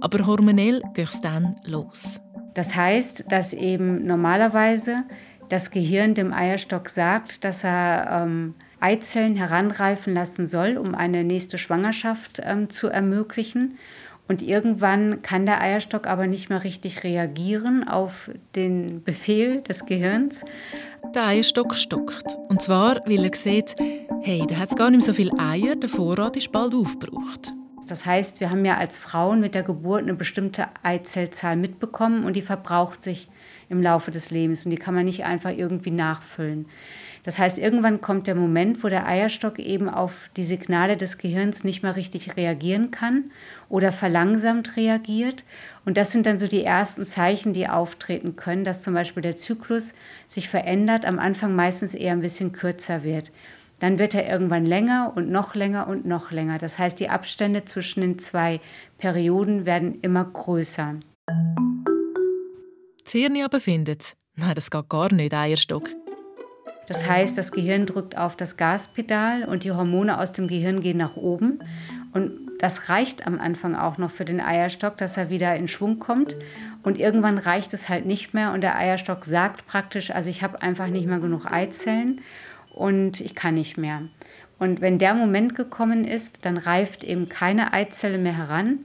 Aber 0.00 0.26
hormonell 0.26 0.82
geht 0.94 1.08
es 1.08 1.20
dann 1.20 1.56
los. 1.64 2.20
Das 2.54 2.74
heißt, 2.74 3.30
dass 3.30 3.52
eben 3.52 4.06
normalerweise 4.06 5.04
das 5.48 5.70
Gehirn 5.70 6.14
dem 6.14 6.32
Eierstock 6.32 6.88
sagt, 6.88 7.44
dass 7.44 7.64
er 7.64 8.22
ähm, 8.22 8.54
Eizellen 8.80 9.36
heranreifen 9.36 10.14
lassen 10.14 10.46
soll, 10.46 10.78
um 10.78 10.94
eine 10.94 11.24
nächste 11.24 11.58
Schwangerschaft 11.58 12.40
ähm, 12.44 12.70
zu 12.70 12.88
ermöglichen. 12.88 13.78
Und 14.28 14.42
irgendwann 14.42 15.22
kann 15.22 15.44
der 15.44 15.60
Eierstock 15.60 16.06
aber 16.06 16.28
nicht 16.28 16.50
mehr 16.50 16.62
richtig 16.62 17.02
reagieren 17.02 17.86
auf 17.86 18.30
den 18.54 19.02
Befehl 19.02 19.60
des 19.62 19.86
Gehirns. 19.86 20.44
Der 21.14 21.26
Eierstock 21.26 21.76
stockt. 21.76 22.38
Und 22.48 22.62
zwar, 22.62 23.02
weil 23.06 23.24
er 23.24 23.34
sieht, 23.34 23.74
hey, 24.22 24.44
da 24.48 24.56
hat 24.56 24.76
gar 24.76 24.90
nicht 24.90 25.04
mehr 25.04 25.06
so 25.06 25.12
viele 25.12 25.36
Eier, 25.36 25.74
der 25.74 25.88
Vorrat 25.88 26.36
ist 26.36 26.52
bald 26.52 26.74
aufgebraucht. 26.74 27.50
Das 27.90 28.06
heißt, 28.06 28.40
wir 28.40 28.50
haben 28.50 28.64
ja 28.64 28.76
als 28.76 28.98
Frauen 28.98 29.40
mit 29.40 29.54
der 29.54 29.62
Geburt 29.62 30.02
eine 30.02 30.14
bestimmte 30.14 30.68
Eizellzahl 30.82 31.56
mitbekommen 31.56 32.24
und 32.24 32.34
die 32.36 32.42
verbraucht 32.42 33.02
sich 33.02 33.28
im 33.68 33.82
Laufe 33.82 34.10
des 34.10 34.30
Lebens 34.30 34.64
und 34.64 34.70
die 34.70 34.76
kann 34.76 34.94
man 34.94 35.04
nicht 35.04 35.24
einfach 35.24 35.50
irgendwie 35.50 35.90
nachfüllen. 35.90 36.66
Das 37.22 37.38
heißt, 37.38 37.58
irgendwann 37.58 38.00
kommt 38.00 38.26
der 38.26 38.34
Moment, 38.34 38.82
wo 38.82 38.88
der 38.88 39.06
Eierstock 39.06 39.58
eben 39.58 39.88
auf 39.90 40.12
die 40.36 40.44
Signale 40.44 40.96
des 40.96 41.18
Gehirns 41.18 41.64
nicht 41.64 41.82
mehr 41.82 41.96
richtig 41.96 42.36
reagieren 42.36 42.90
kann 42.90 43.30
oder 43.68 43.92
verlangsamt 43.92 44.76
reagiert. 44.76 45.44
Und 45.84 45.96
das 45.96 46.12
sind 46.12 46.26
dann 46.26 46.38
so 46.38 46.46
die 46.46 46.64
ersten 46.64 47.04
Zeichen, 47.04 47.52
die 47.52 47.68
auftreten 47.68 48.36
können, 48.36 48.64
dass 48.64 48.82
zum 48.82 48.94
Beispiel 48.94 49.22
der 49.22 49.36
Zyklus 49.36 49.94
sich 50.26 50.48
verändert, 50.48 51.04
am 51.04 51.18
Anfang 51.18 51.54
meistens 51.54 51.94
eher 51.94 52.12
ein 52.12 52.22
bisschen 52.22 52.52
kürzer 52.52 53.04
wird. 53.04 53.30
Dann 53.80 53.98
wird 53.98 54.14
er 54.14 54.28
irgendwann 54.28 54.64
länger 54.64 55.12
und 55.16 55.30
noch 55.30 55.54
länger 55.54 55.88
und 55.88 56.06
noch 56.06 56.30
länger. 56.30 56.58
Das 56.58 56.78
heißt, 56.78 57.00
die 57.00 57.08
Abstände 57.08 57.64
zwischen 57.64 58.02
den 58.02 58.18
zwei 58.18 58.60
Perioden 58.98 59.66
werden 59.66 59.98
immer 60.02 60.24
größer. 60.24 60.96
Zirni 63.04 63.42
aber 63.42 63.58
findet, 63.58 64.16
nein, 64.36 64.54
das 64.54 64.70
geht 64.70 64.88
gar 64.88 65.12
nicht, 65.12 65.34
Eierstock. 65.34 65.88
Das 66.86 67.08
heißt, 67.08 67.38
das 67.38 67.52
Gehirn 67.52 67.86
drückt 67.86 68.18
auf 68.18 68.36
das 68.36 68.56
Gaspedal 68.56 69.44
und 69.44 69.64
die 69.64 69.72
Hormone 69.72 70.18
aus 70.18 70.32
dem 70.32 70.48
Gehirn 70.48 70.80
gehen 70.80 70.98
nach 70.98 71.16
oben. 71.16 71.60
Und 72.12 72.50
das 72.58 72.88
reicht 72.88 73.26
am 73.26 73.40
Anfang 73.40 73.74
auch 73.74 73.96
noch 73.96 74.10
für 74.10 74.24
den 74.24 74.40
Eierstock, 74.40 74.96
dass 74.96 75.16
er 75.16 75.30
wieder 75.30 75.56
in 75.56 75.68
Schwung 75.68 75.98
kommt. 75.98 76.36
Und 76.82 76.98
irgendwann 76.98 77.38
reicht 77.38 77.72
es 77.74 77.88
halt 77.88 78.06
nicht 78.06 78.34
mehr 78.34 78.52
und 78.52 78.60
der 78.60 78.76
Eierstock 78.76 79.24
sagt 79.24 79.66
praktisch, 79.66 80.10
also 80.10 80.28
ich 80.28 80.42
habe 80.42 80.60
einfach 80.60 80.88
nicht 80.88 81.06
mehr 81.06 81.20
genug 81.20 81.46
Eizellen 81.46 82.20
und 82.74 83.20
ich 83.20 83.34
kann 83.34 83.54
nicht 83.54 83.78
mehr. 83.78 84.02
Und 84.58 84.80
wenn 84.80 84.98
der 84.98 85.14
Moment 85.14 85.54
gekommen 85.54 86.04
ist, 86.04 86.44
dann 86.44 86.58
reift 86.58 87.02
eben 87.02 87.28
keine 87.28 87.72
Eizelle 87.72 88.18
mehr 88.18 88.36
heran 88.36 88.80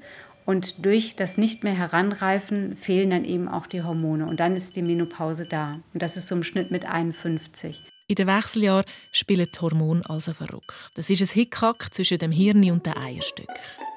und 0.45 0.85
durch 0.85 1.15
das 1.15 1.37
nicht 1.37 1.63
mehr 1.63 1.73
Heranreifen 1.73 2.77
fehlen 2.77 3.09
dann 3.09 3.25
eben 3.25 3.47
auch 3.47 3.67
die 3.67 3.81
Hormone 3.81 4.25
und 4.25 4.39
dann 4.39 4.55
ist 4.55 4.75
die 4.75 4.81
Menopause 4.81 5.45
da. 5.49 5.79
Und 5.93 6.01
das 6.01 6.17
ist 6.17 6.27
so 6.27 6.35
im 6.35 6.43
Schnitt 6.43 6.71
mit 6.71 6.85
51. 6.85 7.91
In 8.07 8.15
den 8.15 8.27
Wechseljahren 8.27 8.85
spielen 9.11 9.47
die 9.53 9.59
Hormone 9.59 10.01
also 10.07 10.33
verrückt. 10.33 10.73
Das 10.93 11.09
ist 11.09 11.21
ein 11.21 11.33
Hickhack 11.33 11.91
zwischen 11.91 12.19
dem 12.19 12.31
Hirn 12.31 12.69
und 12.69 12.85
dem 12.85 12.93
Eierstück, 12.95 13.49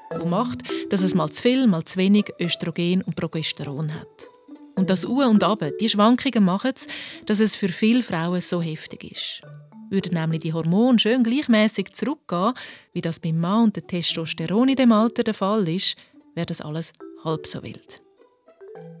das 0.09 0.25
macht, 0.25 0.63
dass 0.89 1.03
es 1.03 1.13
mal 1.13 1.29
zu 1.29 1.43
viel, 1.43 1.67
mal 1.67 1.85
zu 1.85 1.97
wenig 1.97 2.25
Östrogen 2.39 3.03
und 3.03 3.15
Progesteron 3.15 3.93
hat. 3.93 4.27
Und 4.75 4.89
das 4.89 5.05
U 5.05 5.21
und 5.21 5.43
Ab, 5.43 5.63
die 5.79 5.89
Schwankungen 5.89 6.43
machen 6.43 6.71
es, 6.75 6.87
dass 7.25 7.39
es 7.39 7.55
für 7.55 7.69
viele 7.69 8.01
Frauen 8.01 8.41
so 8.41 8.61
heftig 8.61 9.03
ist. 9.03 9.41
Würden 9.89 10.13
nämlich 10.13 10.41
die 10.41 10.53
Hormone 10.53 10.99
schön 10.99 11.23
gleichmäßig 11.23 11.93
zurückgehen, 11.93 12.53
wie 12.93 13.01
das 13.01 13.19
beim 13.19 13.39
Mann 13.39 13.65
und 13.65 13.75
der 13.75 13.87
Testosteron 13.87 14.69
in 14.69 14.75
dem 14.75 14.91
Alter 14.91 15.23
der 15.23 15.33
Fall 15.33 15.67
ist, 15.67 15.97
wäre 16.35 16.45
das 16.45 16.61
alles 16.61 16.93
halb 17.23 17.47
so 17.47 17.63
wild. 17.63 18.01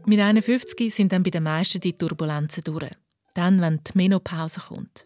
Mit 0.05 0.19
51 0.19 0.93
sind 0.93 1.11
dann 1.11 1.23
bei 1.23 1.29
den 1.29 1.43
meisten 1.43 1.79
die 1.81 1.93
Turbulenzen 1.93 2.63
durch. 2.63 2.89
Dann, 3.35 3.61
wenn 3.61 3.77
die 3.77 3.91
Menopause 3.93 4.59
kommt. 4.59 5.05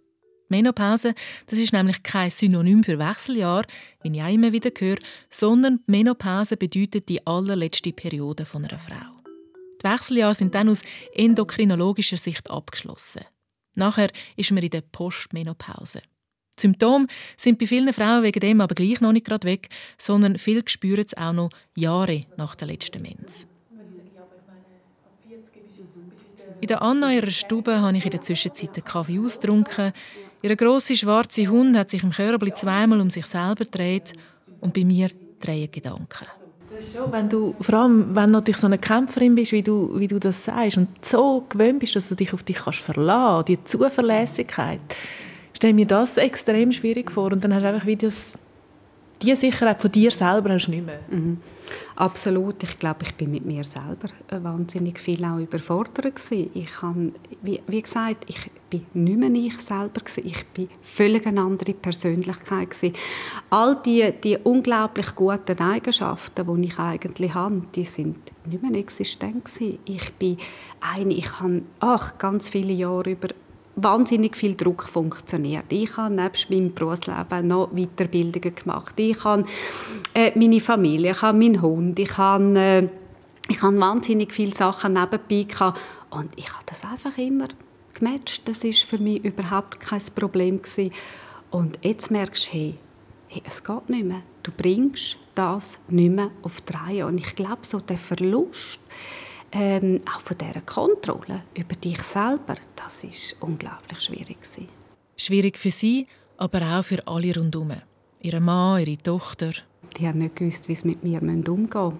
Die 0.49 0.55
Menopause 0.55 1.13
das 1.47 1.59
ist 1.59 1.73
nämlich 1.73 2.01
kein 2.03 2.29
Synonym 2.29 2.83
für 2.83 2.99
Wechseljahr, 2.99 3.65
wie 4.01 4.15
ich 4.15 4.23
auch 4.23 4.29
immer 4.29 4.53
wieder 4.53 4.71
höre, 4.77 4.99
sondern 5.29 5.81
Menopause 5.87 6.55
bedeutet 6.55 7.09
die 7.09 7.25
allerletzte 7.25 7.91
Periode 7.91 8.45
einer 8.53 8.77
Frau. 8.77 9.11
Die 9.81 9.89
Wechseljahre 9.89 10.35
sind 10.35 10.55
dann 10.55 10.69
aus 10.69 10.81
endokrinologischer 11.13 12.17
Sicht 12.17 12.49
abgeschlossen. 12.49 13.25
Nachher 13.75 14.09
ist 14.35 14.51
man 14.51 14.63
in 14.63 14.69
der 14.69 14.81
Postmenopause. 14.81 16.01
Die 16.57 16.61
Symptome 16.61 17.07
sind 17.35 17.57
bei 17.57 17.65
vielen 17.65 17.91
Frauen 17.93 18.23
wegen 18.23 18.39
dem 18.39 18.61
aber 18.61 18.75
gleich 18.75 19.01
noch 19.01 19.11
nicht 19.11 19.25
gerade 19.25 19.47
weg, 19.47 19.69
sondern 19.97 20.37
viele 20.37 20.61
spüren 20.67 21.03
es 21.05 21.17
auch 21.17 21.33
noch 21.33 21.49
Jahre 21.75 22.21
nach 22.37 22.55
der 22.55 22.67
letzten 22.67 23.01
Mens. 23.01 23.47
In 26.61 26.67
der 26.67 26.81
Anna 26.81 27.11
ihrer 27.13 27.31
Stube 27.31 27.81
habe 27.81 27.97
ich 27.97 28.05
in 28.05 28.11
der 28.11 28.21
Zwischenzeit 28.21 28.75
den 28.75 28.83
Kaffee 28.85 29.19
ausgetrunken. 29.19 29.91
Ihre 30.41 30.55
grosse 30.55 30.95
schwarze 30.95 31.47
Hund 31.47 31.75
hat 31.75 31.89
sich 31.89 32.03
im 32.03 32.11
Körbli 32.11 32.53
zweimal 32.53 33.01
um 33.01 33.09
sich 33.09 33.25
selber 33.25 33.65
gedreht 33.65 34.13
und 34.61 34.73
bei 34.73 34.85
mir 34.85 35.09
drehen 35.41 35.71
Gedanken. 35.71 36.27
Das 36.75 36.93
schon, 36.93 37.11
wenn 37.11 37.29
du, 37.29 37.55
vor 37.61 37.75
allem, 37.75 38.15
wenn 38.15 38.27
du 38.27 38.33
natürlich 38.33 38.59
so 38.59 38.67
eine 38.67 38.77
Kämpferin 38.77 39.35
bist, 39.35 39.51
wie 39.51 39.61
du, 39.61 39.99
wie 39.99 40.07
du 40.07 40.19
das 40.19 40.45
sagst, 40.45 40.77
und 40.77 40.87
so 41.03 41.45
gewöhnt 41.49 41.79
bist, 41.79 41.95
dass 41.95 42.09
du 42.09 42.15
dich 42.15 42.33
auf 42.33 42.43
dich 42.43 42.57
kannst 42.57 42.79
verlassen 42.79 43.45
die 43.45 43.63
Zuverlässigkeit, 43.63 44.79
stelle 45.53 45.73
mir 45.73 45.85
das 45.85 46.17
extrem 46.17 46.71
schwierig 46.71 47.11
vor. 47.11 47.31
Und 47.31 47.43
dann 47.43 47.53
hast 47.53 47.63
du 47.63 47.67
einfach 47.67 47.85
wie 47.85 47.95
das, 47.95 48.33
die 49.23 49.35
Sicherheit 49.35 49.81
von 49.81 49.91
dir 49.91 50.11
selber 50.11 50.53
hast 50.53 50.67
du 50.67 50.71
nicht 50.71 50.85
mehr. 50.85 50.99
Mhm. 51.09 51.37
Absolut. 51.95 52.61
Ich 52.63 52.77
glaube, 52.77 53.03
ich 53.03 53.15
bin 53.15 53.31
mit 53.31 53.45
mir 53.45 53.63
selber 53.63 54.09
wahnsinnig 54.29 54.99
viel 54.99 55.23
auch 55.23 55.37
überfordert 55.37 56.15
gewesen. 56.15 56.49
Ich 56.53 56.71
kann, 56.71 57.13
wie, 57.41 57.61
wie, 57.67 57.81
gesagt, 57.81 58.25
ich 58.27 58.49
bin 58.69 58.85
nicht 58.93 59.17
mehr 59.17 59.29
ich 59.31 59.59
selber 59.59 60.01
gewesen. 60.01 60.25
Ich 60.25 60.45
bin 60.47 60.69
völlig 60.81 61.25
eine 61.25 61.41
andere 61.41 61.73
Persönlichkeit 61.73 62.71
gewesen. 62.71 62.93
All 63.49 63.77
die, 63.85 64.11
die 64.23 64.37
unglaublich 64.37 65.15
guten 65.15 65.59
Eigenschaften, 65.59 66.61
die 66.61 66.67
ich 66.67 66.79
eigentlich 66.79 67.33
habe, 67.33 67.63
die 67.75 67.85
sind 67.85 68.17
nicht 68.45 68.61
mehr 68.61 68.79
existent 68.79 69.45
gewesen. 69.45 69.79
Ich 69.85 70.11
bin 70.13 70.37
eine, 70.81 71.13
ich 71.13 71.39
habe 71.39 71.61
ach, 71.79 72.17
ganz 72.17 72.49
viele 72.49 72.73
Jahre 72.73 73.11
über 73.11 73.29
wahnsinnig 73.75 74.35
viel 74.37 74.55
Druck 74.55 74.83
funktioniert. 74.83 75.65
Ich 75.69 75.97
habe 75.97 76.13
nebst 76.13 76.49
meinem 76.49 76.73
Berufsleben 76.73 77.47
noch 77.47 77.71
Weiterbildungen 77.71 78.55
gemacht. 78.55 78.93
Ich 78.97 79.23
habe 79.23 79.45
äh, 80.13 80.31
meine 80.37 80.61
Familie, 80.61 81.11
ich 81.11 81.21
habe 81.21 81.37
meinen 81.37 81.61
Hund, 81.61 81.97
ich 81.99 82.17
habe, 82.17 82.59
äh, 82.59 82.87
ich 83.49 83.61
habe 83.61 83.79
wahnsinnig 83.79 84.31
viele 84.31 84.53
Sachen 84.53 84.93
nebenbei 84.93 85.43
gehabt. 85.43 85.79
und 86.11 86.31
ich 86.35 86.49
habe 86.49 86.63
das 86.67 86.85
einfach 86.85 87.17
immer 87.17 87.47
gematcht. 87.93 88.47
Das 88.47 88.63
ist 88.63 88.83
für 88.83 88.97
mich 88.97 89.23
überhaupt 89.23 89.79
kein 89.79 90.01
Problem 90.15 90.61
gewesen. 90.61 90.91
Und 91.49 91.79
jetzt 91.81 92.11
merkst 92.11 92.47
du, 92.47 92.51
hey, 92.51 92.75
hey, 93.27 93.41
es 93.45 93.63
geht 93.63 93.89
nicht 93.89 94.05
mehr. 94.05 94.21
Du 94.43 94.51
bringst 94.51 95.17
das 95.35 95.79
nicht 95.87 96.11
mehr 96.11 96.31
auf 96.41 96.61
die 96.61 96.73
Reihe. 96.73 97.05
Und 97.07 97.17
ich 97.17 97.35
glaube, 97.35 97.59
so 97.63 97.79
der 97.79 97.97
Verlust, 97.97 98.79
ähm, 99.53 100.01
auch 100.13 100.21
von 100.21 100.37
dieser 100.37 100.61
Kontrolle 100.61 101.43
über 101.55 101.75
dich 101.75 102.01
selber, 102.01 102.55
das 102.75 103.03
ist 103.03 103.37
unglaublich 103.39 104.01
schwierig 104.01 104.41
gewesen. 104.41 104.67
Schwierig 105.17 105.57
für 105.57 105.71
sie, 105.71 106.07
aber 106.37 106.61
auch 106.79 106.83
für 106.83 107.07
alle 107.07 107.35
rundherum. 107.35 107.73
Ihre 108.21 108.41
Mann, 108.41 108.81
ihre 108.81 108.97
Tochter. 108.97 109.51
Die 109.97 110.07
haben 110.07 110.19
nicht 110.19 110.35
gewusst, 110.35 110.67
wie 110.67 110.75
sie 110.75 110.87
mit 110.87 111.03
mir 111.03 111.21
umgehen 111.21 111.43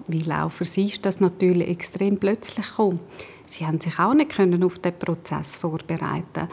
müssen. 0.08 0.28
Weil 0.28 0.32
auch 0.32 0.52
für 0.52 0.66
sie 0.66 0.86
ist 0.86 1.06
das 1.06 1.20
natürlich 1.20 1.68
extrem 1.68 2.18
plötzlich 2.18 2.68
gekommen. 2.68 3.00
Sie 3.46 3.68
haben 3.68 3.80
sich 3.80 4.00
auch 4.00 4.14
nicht 4.14 4.40
auf 4.40 4.80
den 4.80 4.98
Prozess 4.98 5.56
vorbereiten. 5.56 6.48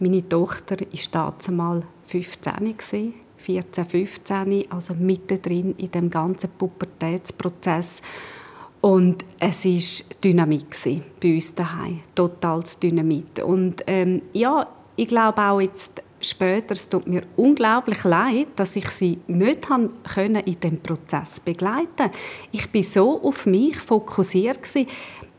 Meine 0.00 0.28
Tochter 0.28 0.76
war 0.80 1.34
damals 1.46 1.84
15 2.06 3.14
14, 3.36 3.84
15, 3.84 4.70
also 4.70 4.94
mittendrin 4.94 5.74
in 5.76 5.90
dem 5.90 6.10
ganzen 6.10 6.50
Pubertätsprozess. 6.50 8.02
Und 8.82 9.24
es 9.38 9.64
war 9.64 10.16
Dynamik 10.24 10.76
bei 11.20 11.34
uns 11.34 11.54
daheim, 11.54 12.00
totales 12.16 12.78
Dynamit. 12.80 13.38
Und 13.40 13.82
ähm, 13.86 14.22
ja, 14.32 14.64
ich 14.96 15.06
glaube 15.06 15.40
auch 15.40 15.60
jetzt 15.60 16.02
später, 16.20 16.74
es 16.74 16.88
tut 16.88 17.06
mir 17.06 17.22
unglaublich 17.36 18.02
leid, 18.02 18.48
dass 18.56 18.74
ich 18.74 18.88
sie 18.90 19.20
nicht 19.28 19.68
können 20.14 20.42
in 20.42 20.60
dem 20.60 20.80
Prozess 20.80 21.38
begleiten. 21.38 22.10
Ich 22.50 22.70
bin 22.70 22.82
so 22.82 23.22
auf 23.22 23.46
mich 23.46 23.78
fokussiert 23.78 24.60
gewesen, 24.60 24.88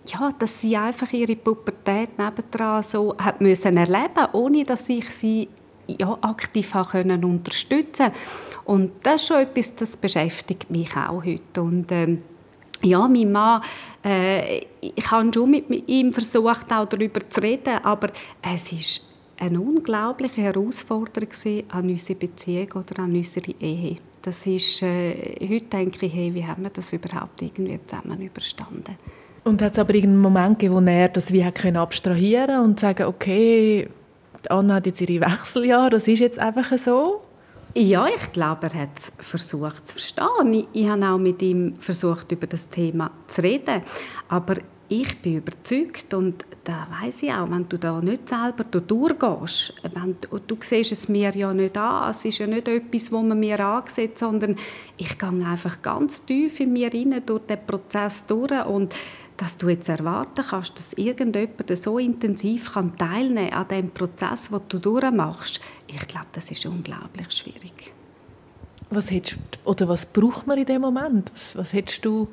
ja, 0.05 0.29
dass 0.39 0.61
sie 0.61 0.77
einfach 0.77 1.11
ihre 1.11 1.35
Pubertät 1.35 2.17
nebendran 2.17 2.81
so 2.81 3.13
hat 3.17 3.41
müssen 3.41 3.75
erleben, 3.75 4.27
ohne 4.31 4.63
dass 4.63 4.87
ich 4.87 5.09
sie 5.09 5.49
ja, 5.87 6.17
aktiv 6.21 6.73
können 6.91 7.25
unterstützen. 7.25 8.11
Und 8.63 8.91
das 9.03 9.15
ist 9.15 9.27
schon 9.27 9.41
etwas, 9.41 9.75
das 9.75 9.97
beschäftigt 9.97 10.69
mich 10.69 10.95
auch 10.95 11.25
heute. 11.25 11.61
Und 11.61 11.91
ähm, 11.91 12.21
ja, 12.85 13.07
mein 13.07 13.31
Mann, 13.31 13.61
äh, 14.03 14.59
ich 14.81 15.11
habe 15.11 15.31
schon 15.33 15.51
mit 15.51 15.87
ihm 15.87 16.13
versucht, 16.13 16.71
auch 16.71 16.85
darüber 16.85 17.27
zu 17.29 17.41
reden, 17.41 17.77
aber 17.83 18.09
es 18.41 18.71
ist 18.71 19.01
eine 19.39 19.59
unglaubliche 19.59 20.41
Herausforderung 20.41 21.29
an 21.69 21.89
unsere 21.89 22.19
Beziehung 22.19 22.71
oder 22.73 23.03
an 23.03 23.15
unsere 23.15 23.51
Ehe. 23.59 23.97
Das 24.21 24.47
ist, 24.47 24.81
äh, 24.83 25.35
heute 25.41 25.65
denke 25.65 26.05
ich, 26.05 26.13
hey, 26.13 26.33
wie 26.33 26.45
haben 26.45 26.63
wir 26.63 26.69
das 26.69 26.93
überhaupt 26.93 27.41
irgendwie 27.41 27.79
zusammen 27.85 28.21
überstanden? 28.21 28.95
Und 29.43 29.61
hat 29.61 29.73
es 29.73 29.79
aber 29.79 29.93
irgendeinen 29.93 30.21
Moment 30.21 30.59
gegeben, 30.59 30.75
wo 30.75 30.89
er 30.89 31.09
das 31.09 31.33
wie 31.33 31.43
können 31.51 31.75
abstrahieren 31.75 32.63
und 32.63 32.79
sagen, 32.79 33.03
okay, 33.03 33.89
Anna 34.49 34.75
hat 34.75 34.85
jetzt 34.85 35.01
ihre 35.01 35.25
Wechseljahre, 35.25 35.89
das 35.89 36.07
ist 36.07 36.19
jetzt 36.19 36.39
einfach 36.39 36.77
so? 36.77 37.21
Ja, 37.75 38.05
ich 38.05 38.31
glaube, 38.31 38.67
er 38.67 38.81
hat 38.83 38.99
es 38.99 39.11
versucht 39.17 39.87
zu 39.87 39.93
verstehen. 39.93 40.53
Ich, 40.53 40.67
ich 40.73 40.87
habe 40.87 41.07
auch 41.07 41.17
mit 41.17 41.41
ihm 41.41 41.75
versucht, 41.77 42.31
über 42.31 42.45
das 42.45 42.69
Thema 42.69 43.09
zu 43.27 43.41
reden. 43.41 43.81
Aber 44.29 44.57
ich 44.89 45.19
bin 45.23 45.37
überzeugt 45.37 46.13
und 46.13 46.45
da 46.65 46.87
weiß 47.01 47.23
ich 47.23 47.33
auch, 47.33 47.49
wenn 47.49 47.67
du 47.67 47.79
da 47.79 47.99
nicht 47.99 48.29
selber 48.29 48.63
durchgehst, 48.63 49.73
wenn 49.91 50.17
du, 50.21 50.37
du 50.37 50.55
siehst 50.59 50.91
es 50.91 51.09
mir 51.09 51.35
ja 51.35 51.51
nicht 51.51 51.75
an, 51.75 52.11
es 52.11 52.25
ist 52.25 52.37
ja 52.37 52.45
nicht 52.45 52.67
etwas, 52.67 53.11
wo 53.11 53.23
man 53.23 53.39
mir 53.39 53.59
ansieht, 53.59 54.19
sondern 54.19 54.55
ich 54.97 55.17
gehe 55.17 55.29
einfach 55.29 55.81
ganz 55.81 56.23
tief 56.25 56.59
in 56.59 56.73
mir 56.73 56.93
rein 56.93 57.23
durch 57.25 57.41
den 57.47 57.65
Prozess 57.65 58.23
durch 58.27 58.65
und 58.65 58.93
dass 59.37 59.57
du 59.57 59.69
jetzt 59.69 59.89
erwarten 59.89 60.43
kannst, 60.47 60.77
dass 60.77 60.93
irgendjemand 60.93 61.77
so 61.77 61.97
intensiv 61.97 62.73
kann 62.73 62.97
teilnehmen 62.97 63.49
kann 63.49 63.59
an 63.59 63.67
dem 63.67 63.89
Prozess, 63.91 64.49
den 64.49 64.61
du 64.69 64.79
durchmachst, 64.79 65.59
ich 65.87 66.07
glaube, 66.07 66.27
das 66.33 66.51
ist 66.51 66.65
unglaublich 66.65 67.31
schwierig. 67.31 67.93
Was 68.89 69.09
hättest, 69.09 69.37
oder 69.63 69.87
was 69.87 70.05
braucht 70.05 70.45
man 70.45 70.57
in 70.57 70.65
dem 70.65 70.81
Moment? 70.81 71.31
Was, 71.33 71.55
was 71.55 71.73
hättest 71.73 72.05
du, 72.05 72.27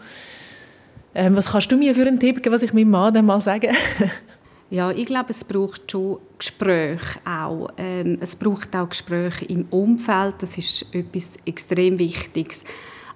äh, 1.14 1.30
was 1.33 1.52
kannst 1.52 1.73
du 1.73 1.76
mir 1.76 1.95
für 1.95 2.07
einen 2.07 2.21
Tipp 2.21 2.42
geben, 2.42 2.54
was 2.54 2.62
ich 2.62 2.73
meinem 2.73 2.90
Mann 2.90 3.14
dann 3.14 3.25
mal 3.25 3.40
sagen? 3.40 3.75
ja, 4.71 4.90
ich 4.90 5.07
glaube, 5.07 5.30
es 5.30 5.42
braucht 5.42 5.90
schon 5.90 6.19
Gespräche 6.38 7.19
auch. 7.25 7.71
Ähm, 7.78 8.19
es 8.21 8.37
braucht 8.37 8.76
auch 8.76 8.90
Gespräche 8.90 9.47
im 9.47 9.66
Umfeld. 9.71 10.35
Das 10.40 10.59
ist 10.59 10.87
etwas 10.95 11.38
extrem 11.47 11.99
Wichtiges. 11.99 12.62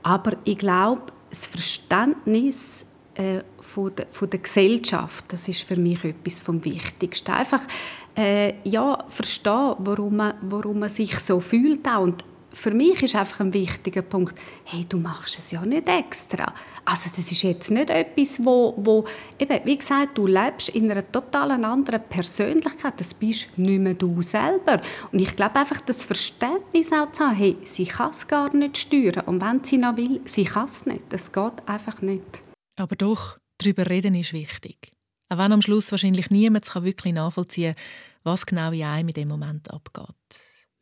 Aber 0.02 0.32
ich 0.44 0.58
glaube, 0.58 1.02
das 1.28 1.46
Verständnis 1.46 2.86
äh, 3.14 3.40
von, 3.60 3.94
der, 3.94 4.06
von 4.10 4.30
der 4.30 4.40
Gesellschaft. 4.40 5.24
Das 5.28 5.48
ist 5.48 5.62
für 5.62 5.76
mich 5.76 6.04
etwas 6.04 6.40
vom 6.40 6.64
Wichtigsten. 6.64 7.30
Einfach 7.32 7.62
äh, 8.16 8.54
ja, 8.68 9.04
verstehen, 9.08 9.74
warum 9.78 10.16
man, 10.16 10.34
warum 10.42 10.80
man 10.80 10.88
sich 10.88 11.18
so 11.18 11.40
fühlt. 11.40 11.86
Auch. 11.88 12.02
Und 12.02 12.24
für 12.54 12.70
mich 12.70 13.02
ist 13.02 13.16
einfach 13.16 13.40
ein 13.40 13.52
wichtiger 13.52 14.02
Punkt, 14.02 14.36
hey, 14.64 14.84
du 14.88 14.98
machst 14.98 15.38
es 15.38 15.50
ja 15.50 15.64
nicht 15.66 15.88
extra. 15.88 16.54
Also 16.84 17.10
das 17.14 17.30
ist 17.30 17.42
jetzt 17.42 17.70
nicht 17.70 17.90
etwas, 17.90 18.44
wo, 18.44 18.74
wo 18.76 19.04
eben, 19.38 19.60
wie 19.64 19.76
gesagt, 19.76 20.16
du 20.16 20.26
lebst 20.26 20.68
in 20.70 20.90
einer 20.90 21.10
total 21.10 21.50
anderen 21.52 22.02
Persönlichkeit, 22.08 22.94
das 22.96 23.14
bist 23.14 23.58
nicht 23.58 23.80
mehr 23.80 23.94
du 23.94 24.22
selber. 24.22 24.80
Und 25.10 25.18
ich 25.18 25.34
glaube 25.34 25.56
einfach, 25.56 25.80
das 25.80 26.04
Verständnis 26.04 26.92
auch 26.92 27.10
zu 27.12 27.24
haben, 27.24 27.34
hey, 27.34 27.56
sie 27.64 27.86
kann 27.86 28.10
es 28.10 28.26
gar 28.26 28.54
nicht 28.54 28.78
steuern 28.78 29.24
und 29.26 29.42
wenn 29.42 29.64
sie 29.64 29.78
noch 29.78 29.96
will, 29.96 30.20
sie 30.24 30.44
kann 30.44 30.66
es 30.66 30.86
nicht. 30.86 31.04
Das 31.10 31.32
geht 31.32 31.66
einfach 31.66 32.02
nicht. 32.02 32.44
Aber 32.76 32.96
doch, 32.96 33.38
darüber 33.58 33.88
reden 33.88 34.14
ist 34.14 34.32
wichtig. 34.32 34.92
Auch 35.28 35.38
wenn 35.38 35.52
am 35.52 35.62
Schluss 35.62 35.90
wahrscheinlich 35.90 36.30
niemand 36.30 36.72
wirklich 36.74 37.14
nachvollziehen 37.14 37.74
kann, 37.74 37.84
was 38.24 38.46
genau 38.46 38.72
in 38.72 38.84
einem 38.84 39.08
in 39.08 39.14
dem 39.14 39.28
Moment 39.28 39.70
abgeht. 39.70 40.14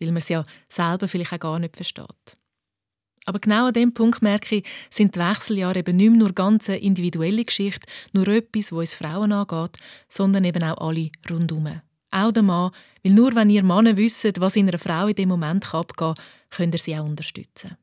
Weil 0.01 0.09
man 0.09 0.17
es 0.17 0.29
ja 0.29 0.45
selber 0.69 1.09
vielleicht 1.09 1.33
auch 1.33 1.39
gar 1.39 1.59
nicht 1.59 1.77
versteht. 1.77 2.37
Aber 3.25 3.39
genau 3.39 3.67
an 3.67 3.73
dem 3.73 3.95
Punkt 3.95 4.21
merke 4.21 4.57
ich, 4.57 4.69
sind 4.91 5.15
die 5.15 5.21
Wechseljahre 5.21 5.79
eben 5.79 5.97
nicht 5.97 6.13
nur 6.13 6.33
ganz 6.33 6.69
eine 6.69 6.81
individuelle 6.81 7.45
Geschichte, 7.45 7.87
nur 8.13 8.27
etwas, 8.29 8.73
wo 8.73 8.81
es 8.81 8.95
Frauen 8.95 9.33
angeht, 9.33 9.79
sondern 10.09 10.45
eben 10.45 10.63
auch 10.65 10.89
alle 10.89 11.11
rundherum. 11.31 11.81
Auch 12.11 12.33
der 12.33 12.43
Mann, 12.43 12.73
weil 13.03 13.13
nur 13.13 13.35
wenn 13.35 13.49
ihr 13.49 13.63
Männer 13.63 13.97
wissen, 13.97 14.33
was 14.39 14.57
in 14.57 14.69
einer 14.69 14.79
Frau 14.79 15.07
in 15.07 15.15
dem 15.15 15.29
Moment 15.29 15.65
kann, 15.65 16.15
könnt 16.51 16.75
ihr 16.75 16.79
sie 16.79 16.97
auch 16.97 17.05
unterstützen. 17.05 17.77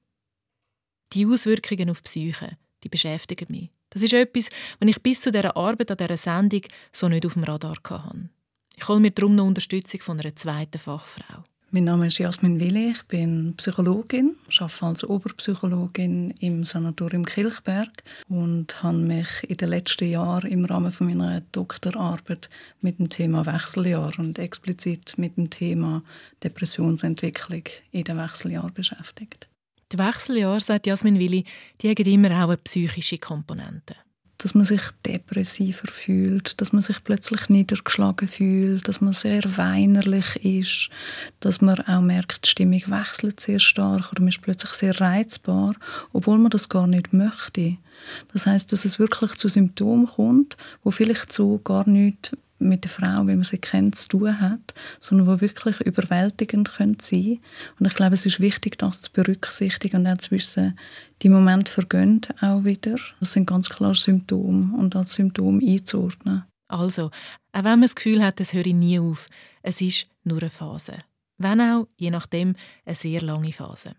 Die 1.13 1.25
Auswirkungen 1.25 1.89
auf 1.89 2.01
die 2.01 2.03
Psyche, 2.03 2.57
die 2.83 2.89
beschäftigen 2.89 3.47
mich. 3.49 3.69
Das 3.89 4.03
ist 4.03 4.13
etwas, 4.13 4.49
was 4.79 4.89
ich 4.89 5.01
bis 5.01 5.21
zu 5.21 5.31
dieser 5.31 5.57
Arbeit 5.57 5.91
an 5.91 5.97
dieser 5.97 6.17
Sendung 6.17 6.61
so 6.91 7.09
nicht 7.09 7.25
auf 7.25 7.33
dem 7.33 7.43
Radar 7.43 7.77
hatte. 7.89 8.29
Ich 8.77 8.87
hole 8.87 8.99
mir 8.99 9.11
darum 9.11 9.35
noch 9.35 9.45
Unterstützung 9.45 10.01
von 10.01 10.19
einer 10.19 10.35
zweiten 10.35 10.79
Fachfrau. 10.79 11.43
Mein 11.71 11.83
Name 11.83 12.07
ist 12.07 12.17
Jasmin 12.17 12.59
Willi, 12.59 12.91
ich 12.91 13.03
bin 13.03 13.53
Psychologin, 13.57 14.37
arbeite 14.57 14.85
als 14.85 15.03
Oberpsychologin 15.03 16.33
im 16.39 16.63
Sanatorium 16.63 17.25
Kilchberg 17.25 18.03
und 18.27 18.81
habe 18.81 18.97
mich 18.97 19.27
in 19.47 19.57
den 19.57 19.69
letzten 19.69 20.09
Jahren 20.09 20.49
im 20.49 20.65
Rahmen 20.65 20.91
meiner 21.01 21.41
Doktorarbeit 21.51 22.49
mit 22.81 22.97
dem 22.97 23.09
Thema 23.09 23.45
Wechseljahr 23.45 24.13
und 24.17 24.39
explizit 24.39 25.19
mit 25.19 25.37
dem 25.37 25.51
Thema 25.51 26.01
Depressionsentwicklung 26.43 27.65
in 27.91 28.03
den 28.03 28.17
Wechseljahren 28.17 28.73
beschäftigt. 28.73 29.48
Die 29.91 29.97
Wechseljahre, 29.97 30.59
sagt 30.59 30.87
Jasmin 30.87 31.19
Willi, 31.19 31.45
die 31.81 31.89
haben 31.89 32.05
immer 32.05 32.31
auch 32.43 32.49
eine 32.49 32.57
psychische 32.57 33.17
Komponente 33.17 33.95
dass 34.39 34.55
man 34.55 34.63
sich 34.63 34.81
depressiver 35.05 35.87
fühlt, 35.91 36.59
dass 36.61 36.71
man 36.71 36.81
sich 36.81 37.03
plötzlich 37.03 37.49
niedergeschlagen 37.49 38.27
fühlt, 38.27 38.87
dass 38.87 39.01
man 39.01 39.11
sehr 39.11 39.43
weinerlich 39.57 40.37
ist, 40.43 40.89
dass 41.41 41.61
man 41.61 41.81
auch 41.81 42.01
merkt, 42.01 42.45
die 42.45 42.49
Stimmung 42.49 42.81
wechselt 42.87 43.41
sehr 43.41 43.59
stark 43.59 44.11
oder 44.11 44.21
man 44.21 44.29
ist 44.29 44.41
plötzlich 44.41 44.71
sehr 44.71 44.99
reizbar, 44.99 45.75
obwohl 46.13 46.37
man 46.37 46.51
das 46.51 46.69
gar 46.69 46.87
nicht 46.87 47.11
möchte. 47.11 47.77
Das 48.31 48.45
heißt, 48.45 48.71
dass 48.71 48.85
es 48.85 48.97
wirklich 48.97 49.35
zu 49.35 49.49
Symptomen 49.49 50.07
kommt, 50.07 50.55
wo 50.83 50.91
vielleicht 50.91 51.33
so 51.33 51.59
gar 51.59 51.87
nicht 51.87 52.31
mit 52.59 52.83
der 52.83 52.91
Frau, 52.91 53.27
wie 53.27 53.35
man 53.35 53.43
sie 53.43 53.57
kennt, 53.57 53.95
zu 53.95 54.07
tun 54.09 54.39
hat, 54.39 54.73
sondern 54.99 55.27
die 55.27 55.41
wirklich 55.41 55.79
überwältigend 55.81 56.71
können 56.73 56.97
sein 56.99 57.39
Und 57.79 57.87
ich 57.87 57.95
glaube, 57.95 58.15
es 58.15 58.25
ist 58.25 58.39
wichtig, 58.39 58.77
das 58.77 59.01
zu 59.01 59.11
berücksichtigen 59.11 59.97
und 59.97 60.07
auch 60.07 60.17
zu 60.17 60.31
wissen, 60.31 60.77
die 61.21 61.29
Momente 61.29 61.71
vergehen 61.71 62.21
auch 62.41 62.63
wieder. 62.63 62.95
Das 63.19 63.33
sind 63.33 63.47
ganz 63.47 63.69
klar 63.69 63.95
Symptome 63.95 64.77
und 64.77 64.95
als 64.95 65.13
Symptom 65.13 65.59
einzuordnen. 65.65 66.43
Also, 66.67 67.05
auch 67.05 67.11
wenn 67.53 67.63
man 67.63 67.81
das 67.81 67.95
Gefühl 67.95 68.23
hat, 68.23 68.39
es 68.39 68.53
höre 68.53 68.67
nie 68.73 68.99
auf, 68.99 69.27
es 69.63 69.81
ist 69.81 70.05
nur 70.23 70.39
eine 70.39 70.49
Phase. 70.49 70.93
Wenn 71.37 71.61
auch, 71.61 71.87
je 71.97 72.11
nachdem, 72.11 72.55
eine 72.85 72.95
sehr 72.95 73.21
lange 73.21 73.51
Phase. 73.51 73.95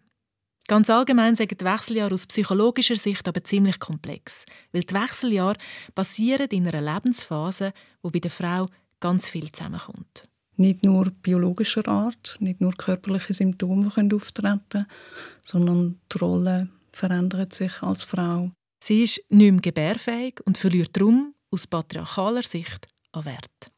Ganz 0.71 0.89
allgemein 0.89 1.35
sagen 1.35 1.57
die 1.61 1.65
Wechseljahre 1.65 2.15
aus 2.15 2.29
psychologischer 2.29 2.95
Sicht 2.95 3.27
aber 3.27 3.43
ziemlich 3.43 3.81
komplex, 3.81 4.45
weil 4.71 4.85
die 4.85 4.95
Wechseljahre 4.95 5.57
basieren 5.97 6.47
in 6.50 6.69
einer 6.69 6.95
Lebensphase, 6.95 7.73
wo 8.03 8.11
bei 8.11 8.21
der 8.21 8.31
Frau 8.31 8.67
ganz 9.00 9.29
viel 9.29 9.50
zusammenkommt. 9.50 10.23
Nicht 10.55 10.85
nur 10.85 11.11
biologischer 11.11 11.89
Art, 11.89 12.37
nicht 12.39 12.61
nur 12.61 12.71
körperliche 12.75 13.35
Symptome 13.35 13.91
können 13.91 14.15
auftreten, 14.15 14.87
sondern 15.43 15.99
die 16.12 16.19
Rolle 16.19 16.69
verändert 16.93 17.53
sich 17.53 17.83
als 17.83 18.05
Frau. 18.05 18.53
Sie 18.81 19.03
ist 19.03 19.25
nicht 19.29 19.50
mehr 19.50 19.61
gebärfähig 19.61 20.41
und 20.45 20.57
verliert 20.57 20.97
darum 20.97 21.35
aus 21.50 21.67
patriarchaler 21.67 22.45
Sicht 22.45 22.87
an 23.11 23.25
Wert. 23.25 23.71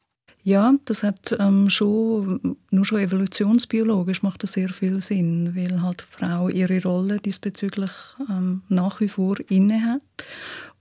Ja, 0.45 0.75
das 0.87 1.05
hat 1.05 1.37
ähm, 1.39 1.71
schon, 1.71 2.57
nur 2.71 2.85
schon 2.85 2.99
evolutionsbiologisch 2.99 4.25
macht 4.25 4.43
das 4.43 4.55
sehr 4.55 4.71
viel 4.71 5.01
Sinn, 5.01 5.55
weil 5.55 5.83
halt 5.83 6.01
die 6.01 6.17
Frau 6.19 6.49
ihre 6.49 6.83
Rolle 6.83 7.19
diesbezüglich 7.19 7.91
ähm, 8.29 8.63
nach 8.69 8.99
wie 8.99 9.09
vor 9.09 9.37
inne 9.49 9.85
hat 9.85 10.03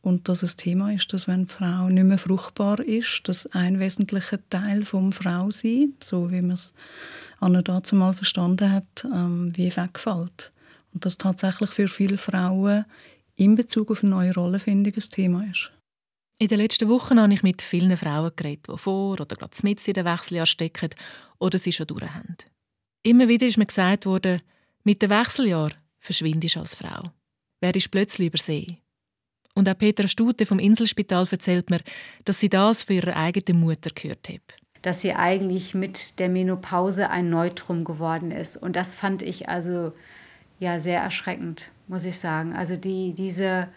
und 0.01 0.29
dass 0.29 0.41
es 0.41 0.55
Thema 0.55 0.91
ist, 0.91 1.13
dass 1.13 1.27
wenn 1.27 1.45
die 1.45 1.53
Frau 1.53 1.89
nicht 1.89 2.03
mehr 2.05 2.17
fruchtbar 2.17 2.79
ist, 2.79 3.21
dass 3.25 3.45
ein 3.47 3.79
wesentlicher 3.79 4.39
Teil 4.49 4.83
vom 4.83 5.11
Frausein, 5.11 5.93
so 6.01 6.31
wie 6.31 6.41
man 6.41 6.51
es 6.51 6.73
Anna 7.39 7.61
dazu 7.61 7.95
mal 7.95 8.13
verstanden 8.13 8.71
hat, 8.71 9.05
ähm, 9.05 9.55
wie 9.55 9.75
wegfällt 9.75 10.51
und 10.93 11.05
das 11.05 11.19
tatsächlich 11.19 11.69
für 11.69 11.87
viele 11.87 12.17
Frauen 12.17 12.85
in 13.35 13.53
Bezug 13.53 13.91
auf 13.91 14.03
eine 14.03 14.09
neue 14.09 14.33
Rollenfindung 14.33 14.93
ein 14.93 15.09
Thema 15.09 15.45
ist. 15.51 15.71
In 16.41 16.47
den 16.47 16.57
letzten 16.57 16.89
Wochen 16.89 17.21
habe 17.21 17.31
ich 17.31 17.43
mit 17.43 17.61
vielen 17.61 17.95
Frauen 17.95 18.31
geredet, 18.35 18.65
die 18.67 18.75
vor 18.75 19.11
oder 19.11 19.27
gerade 19.27 19.55
mit 19.61 19.87
in 19.87 19.93
den 19.93 20.05
Wechseljahr 20.05 20.47
stecken 20.47 20.89
oder 21.37 21.59
sie 21.59 21.71
schon 21.71 21.85
durch 21.85 22.01
haben. 22.01 22.35
Immer 23.03 23.27
wieder 23.27 23.45
ist 23.45 23.59
mir 23.59 23.67
gesagt 23.67 24.07
worden, 24.07 24.41
mit 24.83 25.03
dem 25.03 25.11
Wechseljahr 25.11 25.69
verschwindest 25.99 26.55
du 26.55 26.61
als 26.61 26.73
Frau. 26.73 27.11
Wer 27.59 27.75
ist 27.75 27.91
plötzlich 27.91 28.29
übersehen? 28.29 28.77
Und 29.53 29.69
auch 29.69 29.77
Petra 29.77 30.07
Stute 30.07 30.47
vom 30.47 30.57
Inselspital 30.57 31.27
erzählt 31.29 31.69
mir, 31.69 31.81
dass 32.25 32.39
sie 32.39 32.49
das 32.49 32.81
für 32.81 32.93
ihre 32.93 33.15
eigene 33.15 33.59
Mutter 33.59 33.91
gehört 33.93 34.27
hat. 34.27 34.41
Dass 34.81 35.01
sie 35.01 35.13
eigentlich 35.13 35.75
mit 35.75 36.17
der 36.17 36.29
Menopause 36.29 37.11
ein 37.11 37.29
Neutrum 37.29 37.83
geworden 37.83 38.31
ist. 38.31 38.57
Und 38.57 38.75
das 38.75 38.95
fand 38.95 39.21
ich 39.21 39.47
also 39.47 39.93
ja 40.57 40.79
sehr 40.79 41.01
erschreckend, 41.01 41.69
muss 41.87 42.03
ich 42.03 42.17
sagen. 42.17 42.55
Also 42.55 42.77
die, 42.77 43.13
diese 43.13 43.67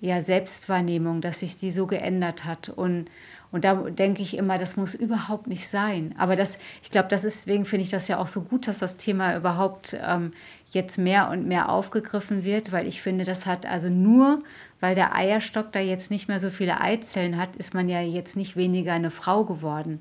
ja, 0.00 0.20
Selbstwahrnehmung, 0.20 1.20
dass 1.20 1.40
sich 1.40 1.58
die 1.58 1.70
so 1.70 1.86
geändert 1.86 2.44
hat. 2.44 2.68
Und, 2.68 3.06
und 3.50 3.64
da 3.64 3.74
denke 3.74 4.22
ich 4.22 4.36
immer, 4.36 4.58
das 4.58 4.76
muss 4.76 4.94
überhaupt 4.94 5.46
nicht 5.46 5.68
sein. 5.68 6.14
Aber 6.18 6.36
das, 6.36 6.58
ich 6.82 6.90
glaube, 6.90 7.08
das 7.08 7.24
ist, 7.24 7.46
deswegen 7.46 7.64
finde 7.64 7.84
ich 7.84 7.90
das 7.90 8.08
ja 8.08 8.18
auch 8.18 8.28
so 8.28 8.42
gut, 8.42 8.68
dass 8.68 8.78
das 8.78 8.96
Thema 8.96 9.36
überhaupt 9.36 9.96
ähm, 10.06 10.32
jetzt 10.70 10.98
mehr 10.98 11.30
und 11.30 11.46
mehr 11.46 11.70
aufgegriffen 11.70 12.44
wird, 12.44 12.72
weil 12.72 12.86
ich 12.86 13.00
finde, 13.00 13.24
das 13.24 13.46
hat 13.46 13.66
also 13.66 13.88
nur, 13.88 14.42
weil 14.80 14.94
der 14.94 15.14
Eierstock 15.14 15.72
da 15.72 15.80
jetzt 15.80 16.10
nicht 16.10 16.28
mehr 16.28 16.40
so 16.40 16.50
viele 16.50 16.80
Eizellen 16.80 17.38
hat, 17.38 17.56
ist 17.56 17.72
man 17.72 17.88
ja 17.88 18.00
jetzt 18.00 18.36
nicht 18.36 18.56
weniger 18.56 18.92
eine 18.92 19.10
Frau 19.10 19.44
geworden. 19.44 20.00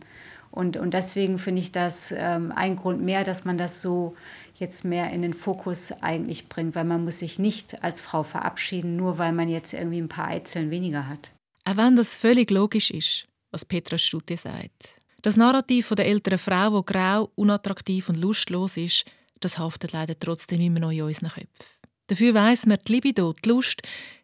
Und, 0.55 0.77
und 0.77 0.93
deswegen 0.93 1.37
finde 1.37 1.61
ich 1.61 1.71
das 1.73 2.13
ähm, 2.15 2.53
ein 2.55 2.77
Grund 2.77 3.01
mehr, 3.01 3.23
dass 3.25 3.43
man 3.43 3.57
das 3.57 3.81
so 3.81 4.15
jetzt 4.57 4.85
mehr 4.85 5.11
in 5.11 5.21
den 5.21 5.33
Fokus 5.33 5.91
eigentlich 6.01 6.47
bringt, 6.47 6.75
weil 6.75 6.85
man 6.85 7.03
muss 7.03 7.19
sich 7.19 7.37
nicht 7.39 7.83
als 7.83 7.99
Frau 7.99 8.23
verabschieden, 8.23 8.95
nur 8.95 9.17
weil 9.17 9.33
man 9.33 9.49
jetzt 9.49 9.73
irgendwie 9.73 9.99
ein 9.99 10.07
paar 10.07 10.29
Eizellen 10.29 10.71
weniger 10.71 11.09
hat. 11.09 11.31
Auch 11.65 11.75
wenn 11.75 11.97
das 11.97 12.15
völlig 12.15 12.51
logisch 12.51 12.89
ist, 12.89 13.27
was 13.51 13.65
Petra 13.65 13.97
Stute 13.97 14.37
sagt. 14.37 14.95
Das 15.21 15.35
Narrativ 15.35 15.87
von 15.87 15.97
der 15.97 16.07
älteren 16.07 16.37
Frau, 16.37 16.81
die 16.81 16.85
grau, 16.85 17.29
unattraktiv 17.35 18.07
und 18.07 18.21
lustlos 18.21 18.77
ist, 18.77 19.05
das 19.41 19.57
haftet 19.57 19.91
leider 19.91 20.17
trotzdem 20.17 20.61
immer 20.61 20.79
noch 20.79 20.91
in 20.91 21.01
unseren 21.01 21.29
Köpfen. 21.29 21.47
Dafür 22.07 22.33
weiss 22.33 22.65
man, 22.65 22.77
die 22.87 22.93
Libido, 22.93 23.33
die 23.33 23.49
Lust, 23.49 23.81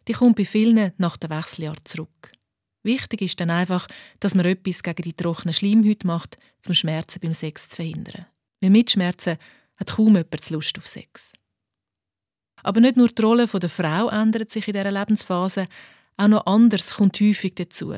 die 0.08 0.12
kommt 0.12 0.36
bei 0.36 0.44
vielen 0.44 0.92
nach 0.96 1.16
dem 1.18 1.30
Wechseljahr 1.30 1.76
zurück. 1.84 2.31
Wichtig 2.82 3.22
ist 3.22 3.40
dann 3.40 3.50
einfach, 3.50 3.86
dass 4.20 4.34
man 4.34 4.44
etwas 4.46 4.82
gegen 4.82 5.02
die 5.02 5.12
trockenen 5.12 5.54
Schleimhäute 5.54 6.06
macht, 6.06 6.38
zum 6.60 6.74
Schmerzen 6.74 7.20
beim 7.20 7.32
Sex 7.32 7.68
zu 7.68 7.76
verhindern. 7.76 8.26
Weil 8.60 8.70
mit 8.70 8.90
Schmerzen 8.90 9.38
hat 9.76 9.92
kaum 9.92 10.16
jemand 10.16 10.50
Lust 10.50 10.78
auf 10.78 10.86
Sex. 10.86 11.32
Aber 12.62 12.80
nicht 12.80 12.96
nur 12.96 13.08
die 13.08 13.22
Rolle 13.22 13.46
der 13.46 13.68
Frau 13.68 14.08
ändert 14.08 14.50
sich 14.50 14.68
in 14.68 14.74
dieser 14.74 14.90
Lebensphase, 14.90 15.66
auch 16.16 16.28
noch 16.28 16.46
anders 16.46 16.94
kommt 16.94 17.20
häufig 17.20 17.54
dazu 17.54 17.94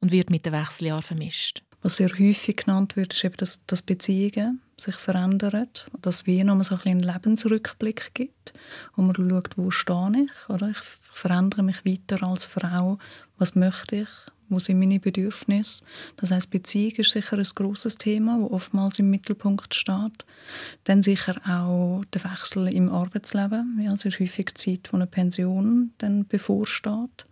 und 0.00 0.12
wird 0.12 0.30
mit 0.30 0.46
dem 0.46 0.52
Wechseljahr 0.52 1.02
vermischt. 1.02 1.62
Was 1.82 1.96
sehr 1.96 2.10
häufig 2.10 2.56
genannt 2.56 2.96
wird, 2.96 3.14
ist 3.14 3.24
eben, 3.24 3.36
dass, 3.36 3.60
dass 3.66 3.82
Beziehungen 3.82 4.62
sich 4.80 4.96
verändern, 4.96 5.68
dass 6.00 6.16
es 6.16 6.26
wie 6.26 6.42
so 6.42 6.74
ein 6.74 6.80
einen 6.84 7.00
Lebensrückblick 7.00 8.12
gibt, 8.14 8.52
wo 8.94 9.02
man 9.02 9.14
schaut, 9.14 9.56
wo 9.56 9.70
stehe 9.70 10.26
ich, 10.26 10.48
oder? 10.48 10.70
ich 10.70 10.78
verändere 11.12 11.62
mich 11.62 11.84
weiter 11.84 12.22
als 12.22 12.44
Frau, 12.44 12.98
was 13.38 13.54
möchte 13.54 13.96
ich, 13.96 14.08
wo 14.48 14.58
sind 14.58 14.78
meine 14.78 15.00
Bedürfnisse. 15.00 15.84
Das 16.16 16.30
heißt, 16.30 16.50
Beziehung 16.50 16.92
ist 16.92 17.10
sicher 17.10 17.36
ein 17.36 17.46
großes 17.54 17.96
Thema, 17.96 18.38
wo 18.40 18.46
oftmals 18.50 18.98
im 18.98 19.10
Mittelpunkt 19.10 19.74
steht. 19.74 20.24
Dann 20.84 21.02
sicher 21.02 21.36
auch 21.46 22.04
der 22.12 22.24
Wechsel 22.24 22.68
im 22.68 22.88
Arbeitsleben. 22.88 23.80
Ja, 23.82 23.92
es 23.92 24.04
ist 24.04 24.20
häufig 24.20 24.46
die 24.46 24.54
Zeit, 24.54 24.92
wo 24.92 24.96
eine 24.96 25.06
Pension 25.06 25.92
dann 25.98 26.26
bevorsteht. 26.26 27.26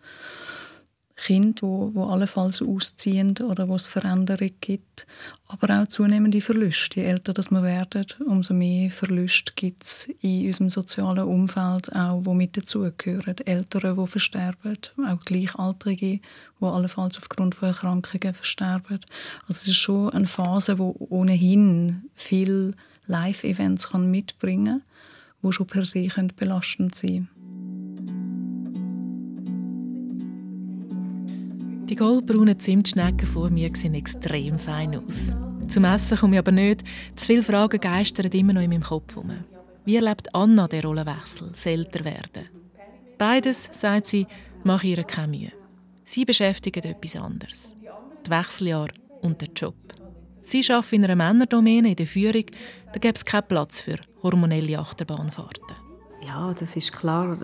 Kinder, 1.17 1.63
wo, 1.63 1.91
wo 1.95 2.05
allenfalls 2.05 2.61
ausziehen 2.61 3.35
oder 3.39 3.69
wo 3.69 3.75
es 3.75 3.87
Veränderungen 3.87 4.55
gibt, 4.61 5.07
aber 5.49 5.81
auch 5.81 5.89
zunehmende 5.89 6.43
Verluste. 6.43 7.01
Je 7.01 7.07
älter 7.07 7.33
das 7.33 7.51
wir 7.51 7.63
werden, 7.63 8.05
umso 8.27 8.53
mehr 8.53 8.91
Verluste 8.91 9.53
gibt 9.57 9.83
es 9.83 10.09
in 10.21 10.47
unserem 10.47 10.69
sozialen 10.71 11.25
Umfeld, 11.25 11.95
auch 11.97 12.21
wo 12.25 12.35
mit 12.35 12.57
dazugehören. 12.57 13.37
Ältere, 13.47 13.97
die 13.99 14.07
versterben, 14.07 14.77
auch 15.09 15.21
Gleichaltrige, 15.21 16.21
die 16.61 16.65
allenfalls 16.65 17.17
aufgrund 17.19 17.55
von 17.55 17.69
Erkrankungen 17.69 18.35
versterben. 18.35 19.01
Also 19.49 19.63
es 19.63 19.69
ist 19.69 19.77
schon 19.77 20.11
eine 20.11 20.27
Phase, 20.27 20.79
wo 20.79 20.95
ohnehin 20.99 22.11
viel 22.15 22.75
Live-Events 23.07 23.93
mitbringen 23.95 24.83
kann, 24.83 24.83
die 25.43 25.53
schon 25.53 25.67
per 25.67 25.87
se 25.87 26.09
belastend 26.37 26.95
sein 26.95 27.09
können. 27.11 27.36
Die 31.89 31.95
goldbraunen 31.95 32.59
Zimtschnecken 32.59 33.29
vor 33.29 33.49
mir 33.49 33.71
sehen 33.77 33.95
extrem 33.95 34.59
fein 34.59 34.97
aus. 34.97 35.37
Zum 35.69 35.85
Essen 35.85 36.19
komme 36.19 36.35
ich 36.35 36.41
aber 36.41 36.51
nicht. 36.51 36.83
Zu 37.15 37.27
viele 37.27 37.45
Fragen 37.45 37.81
geistern 37.81 38.33
immer 38.33 38.55
noch 38.55 38.61
in 38.61 38.71
meinem 38.71 38.83
Kopf 38.83 39.15
herum. 39.15 39.31
Wie 39.85 39.95
erlebt 39.95 40.35
Anna 40.35 40.67
den 40.67 40.83
Rollenwechsel, 40.83 41.51
das 41.51 41.65
älter 41.65 42.05
werden? 42.05 42.49
Beides, 43.19 43.71
sagt 43.71 44.09
sie, 44.09 44.27
mache 44.65 44.89
ihr 44.89 45.05
keine 45.05 45.29
Mühe. 45.29 45.53
Sie 46.03 46.25
beschäftigen 46.25 46.83
etwas 46.83 47.15
anderes. 47.15 47.77
Die 48.27 48.31
Wechseljahre 48.31 48.91
und 49.23 49.41
der 49.41 49.49
Job. 49.55 49.77
Sie 50.43 50.65
arbeitet 50.69 50.93
in 50.93 51.05
einer 51.05 51.15
Männerdomäne 51.15 51.91
in 51.91 51.97
der 51.97 52.07
Führung, 52.09 52.47
da 52.93 52.99
gäbe 52.99 53.15
es 53.15 53.25
keinen 53.25 53.47
Platz 53.47 53.81
für 53.81 53.99
hormonelle 54.25 54.81
Achterbahnfahrten. 54.81 55.86
Ja, 56.25 56.53
das 56.59 56.77
ist 56.77 56.93
klar. 56.93 57.37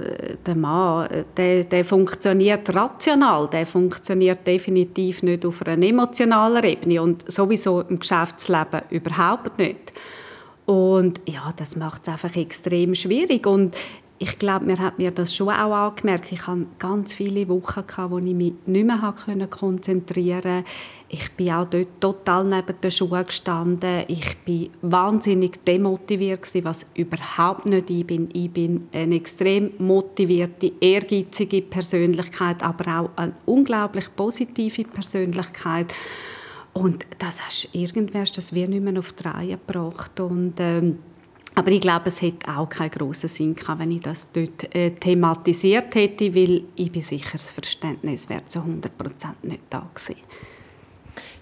Der 0.47 0.55
Mann, 0.55 1.09
der, 1.37 1.65
der 1.65 1.85
funktioniert 1.85 2.75
rational, 2.75 3.49
der 3.49 3.67
funktioniert 3.67 4.47
definitiv 4.47 5.23
nicht 5.23 5.45
auf 5.45 5.65
einer 5.67 5.87
emotionalen 5.87 6.65
Ebene 6.65 7.03
und 7.03 7.31
sowieso 7.31 7.83
im 7.83 7.99
Geschäftsleben 7.99 8.83
überhaupt 8.91 9.59
nicht. 9.59 9.93
Und 10.65 11.21
ja, 11.27 11.53
das 11.57 11.77
macht 11.77 12.03
es 12.03 12.09
einfach 12.09 12.35
extrem 12.37 12.95
schwierig. 12.95 13.47
Und 13.47 13.75
ich 14.23 14.39
glaube, 14.39 14.67
mir 14.67 14.79
hat 14.79 15.01
mir 15.01 15.11
das 15.11 15.35
schon 15.35 15.49
auch 15.49 15.75
angemerkt. 15.75 16.31
Ich 16.31 16.47
hatte 16.47 16.67
ganz 16.79 17.13
viele 17.13 17.49
Wochen, 17.49 17.85
gehabt, 17.85 18.13
wo 18.13 18.19
ich 18.19 18.33
mich 18.33 18.55
nicht 18.67 18.87
mehr 18.87 19.15
konzentrieren 19.51 20.43
konnte. 20.43 20.65
Ich 21.09 21.33
bin 21.33 21.51
auch 21.51 21.65
dort 21.65 22.01
total 22.01 22.45
neben 22.45 22.81
den 22.81 22.91
Schuhen 22.93 23.27
gestanden. 23.27 24.05
Ich 24.07 24.39
bin 24.45 24.71
wahnsinnig 24.81 25.65
demotiviert, 25.65 26.49
was 26.63 26.89
überhaupt 26.95 27.67
nicht 27.67 27.91
ich 27.91 28.07
bin. 28.07 28.29
Ich 28.33 28.49
bin 28.53 28.87
eine 28.93 29.17
extrem 29.17 29.73
motivierte, 29.79 30.71
ehrgeizige 30.81 31.61
Persönlichkeit, 31.61 32.63
aber 32.63 33.01
auch 33.01 33.11
eine 33.17 33.35
unglaublich 33.45 34.07
positive 34.15 34.85
Persönlichkeit. 34.85 35.93
Und 36.73 37.07
das 37.19 37.45
hast 37.45 37.71
irgendwie 37.73 38.21
hast 38.21 38.39
das 38.39 38.55
wie 38.55 38.69
nicht 38.69 38.85
mehr 38.85 39.01
auf 39.01 39.13
die 39.15 39.25
Reihe 39.25 39.59
gebracht. 39.59 40.21
Und, 40.21 40.55
ähm, 40.61 40.99
aber 41.55 41.71
ich 41.71 41.81
glaube, 41.81 42.09
es 42.09 42.23
hätte 42.23 42.49
auch 42.49 42.69
keinen 42.69 42.91
grossen 42.91 43.29
Sinn 43.29 43.55
gehabt, 43.55 43.81
wenn 43.81 43.91
ich 43.91 44.01
das 44.01 44.29
dort 44.33 44.75
äh, 44.75 44.91
thematisiert 44.91 45.95
hätte, 45.95 46.35
weil 46.35 46.65
ich 46.77 46.91
bin 46.91 47.03
sicher, 47.03 47.33
das 47.33 47.53
Verständnis 47.53 48.29
wäre 48.29 48.47
zu 48.49 48.61
100% 48.61 48.89
nicht 49.43 49.61
da 49.69 49.87
gewesen. 49.95 50.21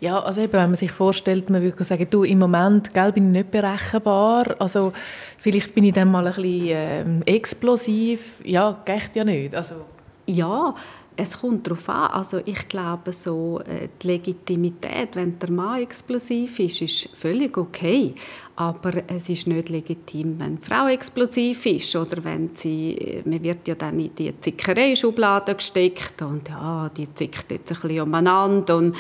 Ja, 0.01 0.19
also 0.19 0.41
eben, 0.41 0.55
wenn 0.55 0.71
man 0.71 0.77
sich 0.77 0.91
vorstellt, 0.91 1.51
man 1.51 1.63
würde 1.63 1.85
sagen, 1.85 2.07
du, 2.11 2.25
im 2.25 2.39
Moment 2.39 2.93
gell, 2.95 3.13
bin 3.13 3.27
ich 3.27 3.39
nicht 3.39 3.51
berechenbar, 3.51 4.57
also 4.59 4.93
vielleicht 5.39 5.75
bin 5.75 5.85
ich 5.85 5.93
dann 5.93 6.11
mal 6.11 6.27
ein 6.27 6.35
bisschen 6.35 7.23
äh, 7.23 7.37
explosiv. 7.37 8.21
Ja, 8.43 8.81
geht 8.85 9.15
ja 9.15 9.25
nicht. 9.25 9.55
Also. 9.55 9.75
Ja, 10.27 10.75
es 11.17 11.41
kommt 11.41 11.67
darauf 11.67 11.89
an. 11.89 12.11
Also 12.13 12.41
ich 12.45 12.69
glaube, 12.69 13.13
so, 13.13 13.61
äh, 13.61 13.89
die 14.03 14.07
Legitimität, 14.07 15.15
wenn 15.15 15.39
der 15.39 15.51
Mann 15.51 15.83
explosiv 15.83 16.59
ist, 16.59 16.83
ist 16.83 17.09
völlig 17.15 17.57
okay. 17.57 18.15
Aber 18.57 18.93
es 19.07 19.29
ist 19.29 19.47
nicht 19.47 19.69
legitim, 19.69 20.39
wenn 20.39 20.57
die 20.57 20.67
Frau 20.67 20.89
explosiv 20.89 21.67
ist 21.67 21.95
oder 21.97 22.23
wenn 22.25 22.51
sie, 22.55 22.97
äh, 22.97 23.23
man 23.25 23.43
wird 23.43 23.67
ja 23.69 23.75
dann 23.75 23.99
in 23.99 24.15
die 24.15 24.39
Zickerei-Schublade 24.39 25.55
gesteckt 25.55 26.23
und 26.23 26.49
ja, 26.49 26.91
die 26.97 27.13
zickt 27.15 27.51
jetzt 27.51 27.73
ein 27.73 27.81
bisschen 27.81 28.01
umeinander 28.01 28.77
und 28.77 28.97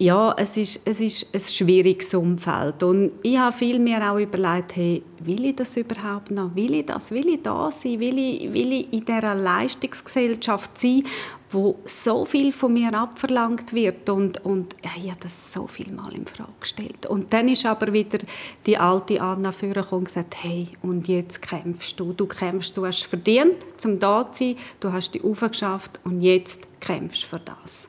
ja, 0.00 0.34
es 0.38 0.56
ist, 0.56 0.88
es 0.88 0.98
ist 0.98 1.34
ein 1.34 1.40
schwieriges 1.40 2.14
Umfeld. 2.14 2.82
Und 2.82 3.12
ich 3.22 3.36
habe 3.36 3.54
viel 3.54 3.78
mir 3.78 4.10
auch 4.10 4.18
überlegt, 4.18 4.74
hey, 4.76 5.02
will 5.18 5.44
ich 5.44 5.56
das 5.56 5.76
überhaupt 5.76 6.30
noch? 6.30 6.54
Will 6.56 6.74
ich 6.74 6.86
das? 6.86 7.10
Will 7.10 7.28
ich 7.28 7.42
da 7.42 7.70
sein? 7.70 8.00
Will 8.00 8.18
ich, 8.18 8.50
will 8.50 8.72
ich 8.72 8.92
in 8.94 9.04
dieser 9.04 9.34
Leistungsgesellschaft 9.34 10.78
sein, 10.78 11.04
wo 11.50 11.78
so 11.84 12.24
viel 12.24 12.52
von 12.52 12.72
mir 12.72 12.94
abverlangt 12.94 13.72
wird? 13.72 14.08
Und, 14.08 14.44
und 14.44 14.74
ja, 14.84 14.90
ich 14.96 15.10
habe 15.10 15.20
das 15.20 15.52
so 15.52 15.66
viel 15.66 15.90
Mal 15.92 16.14
in 16.14 16.26
Frage 16.26 16.52
gestellt. 16.60 17.06
Und 17.06 17.32
dann 17.32 17.48
ist 17.48 17.66
aber 17.66 17.92
wieder 17.92 18.18
die 18.66 18.78
alte 18.78 19.20
Anna 19.20 19.52
vorgekommen 19.52 20.00
und 20.00 20.04
gesagt, 20.04 20.36
hey, 20.42 20.68
und 20.82 21.08
jetzt 21.08 21.42
kämpfst 21.42 21.98
du. 21.98 22.12
Du 22.12 22.26
kämpfst, 22.26 22.76
du 22.76 22.86
hast 22.86 23.04
verdient, 23.04 23.56
zum 23.76 23.98
da 23.98 24.30
zu 24.30 24.44
sein. 24.44 24.56
Du 24.80 24.92
hast 24.92 25.12
die 25.12 25.22
aufgeschafft 25.22 26.00
und 26.04 26.22
jetzt 26.22 26.80
kämpfst 26.80 27.24
du 27.24 27.28
für 27.28 27.40
das. 27.40 27.88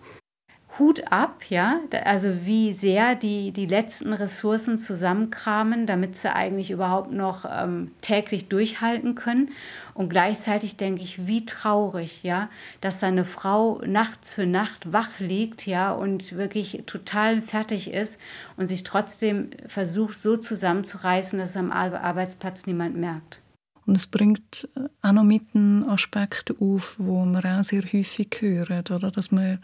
Hut 0.80 1.12
ab, 1.12 1.44
ja, 1.50 1.80
also 2.06 2.46
wie 2.46 2.74
sehr 2.74 3.16
die, 3.16 3.52
die 3.52 3.66
letzten 3.66 4.14
Ressourcen 4.14 4.78
zusammenkramen, 4.78 5.86
damit 5.86 6.16
sie 6.16 6.34
eigentlich 6.34 6.72
überhaupt 6.72 7.12
noch 7.12 7.46
ähm, 7.46 7.92
täglich 8.02 8.48
durchhalten 8.48 9.16
können. 9.16 9.50
Und 9.94 10.10
gleichzeitig 10.10 10.78
denke 10.78 11.02
ich, 11.02 11.28
wie 11.28 11.46
traurig, 11.46 12.24
ja, 12.24 12.50
dass 12.80 13.00
deine 13.00 13.26
Frau 13.26 13.82
nachts 13.86 14.34
für 14.34 14.46
Nacht 14.46 14.94
wach 14.94 15.20
liegt, 15.20 15.68
ja, 15.68 15.92
und 15.92 16.38
wirklich 16.38 16.84
total 16.86 17.42
fertig 17.42 17.92
ist 17.92 18.18
und 18.56 18.68
sich 18.68 18.84
trotzdem 18.84 19.50
versucht, 19.68 20.18
so 20.18 20.38
zusammenzureißen, 20.38 21.38
dass 21.38 21.52
es 21.52 21.58
am 21.58 21.72
Arbeitsplatz 21.72 22.66
niemand 22.66 22.96
merkt. 22.96 23.42
Und 23.86 23.98
es 23.98 24.08
bringt 24.08 24.70
äh, 24.76 24.88
auch 25.02 25.12
noch 25.12 25.24
mit 25.24 25.44
einen 25.54 25.84
Aspekt 25.84 26.54
auf, 26.62 26.96
wo 26.98 27.26
man 27.26 27.44
auch 27.44 27.64
sehr 27.64 27.84
häufig 27.84 28.30
hört, 28.40 28.90
oder? 28.90 29.12
dass 29.12 29.32
man 29.32 29.60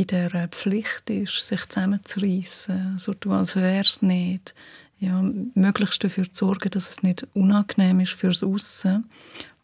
in 0.00 0.06
der 0.06 0.48
Pflicht 0.48 1.10
ist, 1.10 1.46
sich 1.46 1.66
zusammenzureißen, 1.68 2.96
so 2.96 3.12
tun, 3.12 3.32
als 3.32 3.54
wäre 3.54 3.84
es 3.84 4.00
nicht. 4.00 4.54
Ja, 4.98 5.22
möglichst 5.54 6.02
dafür 6.02 6.30
zu 6.30 6.46
sorgen, 6.46 6.70
dass 6.70 6.88
es 6.88 7.02
nicht 7.02 7.26
unangenehm 7.34 8.00
ist 8.00 8.12
fürs 8.12 8.42
Aussen, 8.42 9.10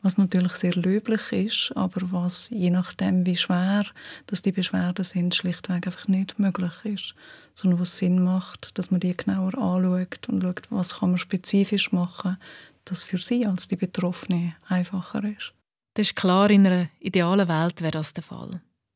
was 0.02 0.18
natürlich 0.18 0.52
sehr 0.54 0.74
löblich 0.74 1.32
ist, 1.32 1.72
aber 1.74 2.00
was 2.12 2.48
je 2.50 2.70
nachdem, 2.70 3.26
wie 3.26 3.36
schwer 3.36 3.84
dass 4.26 4.42
die 4.42 4.52
Beschwerden 4.52 5.04
sind, 5.04 5.34
schlichtweg 5.34 5.86
einfach 5.86 6.08
nicht 6.08 6.38
möglich 6.38 6.72
ist, 6.84 7.14
sondern 7.54 7.80
was 7.80 7.96
Sinn 7.96 8.22
macht, 8.22 8.78
dass 8.78 8.90
man 8.90 9.00
die 9.00 9.16
genauer 9.16 9.54
anschaut 9.58 10.28
und 10.28 10.42
schaut, 10.42 10.70
was 10.70 10.98
kann 10.98 11.10
man 11.10 11.18
spezifisch 11.18 11.92
machen, 11.92 12.36
dass 12.84 13.04
für 13.04 13.18
sie 13.18 13.46
als 13.46 13.68
die 13.68 13.76
Betroffene 13.76 14.54
einfacher 14.68 15.24
ist. 15.24 15.52
Das 15.94 16.08
ist 16.08 16.16
klar, 16.16 16.50
in 16.50 16.66
einer 16.66 16.88
idealen 17.00 17.48
Welt 17.48 17.80
wäre 17.80 17.92
das 17.92 18.12
der 18.12 18.22
Fall. 18.22 18.50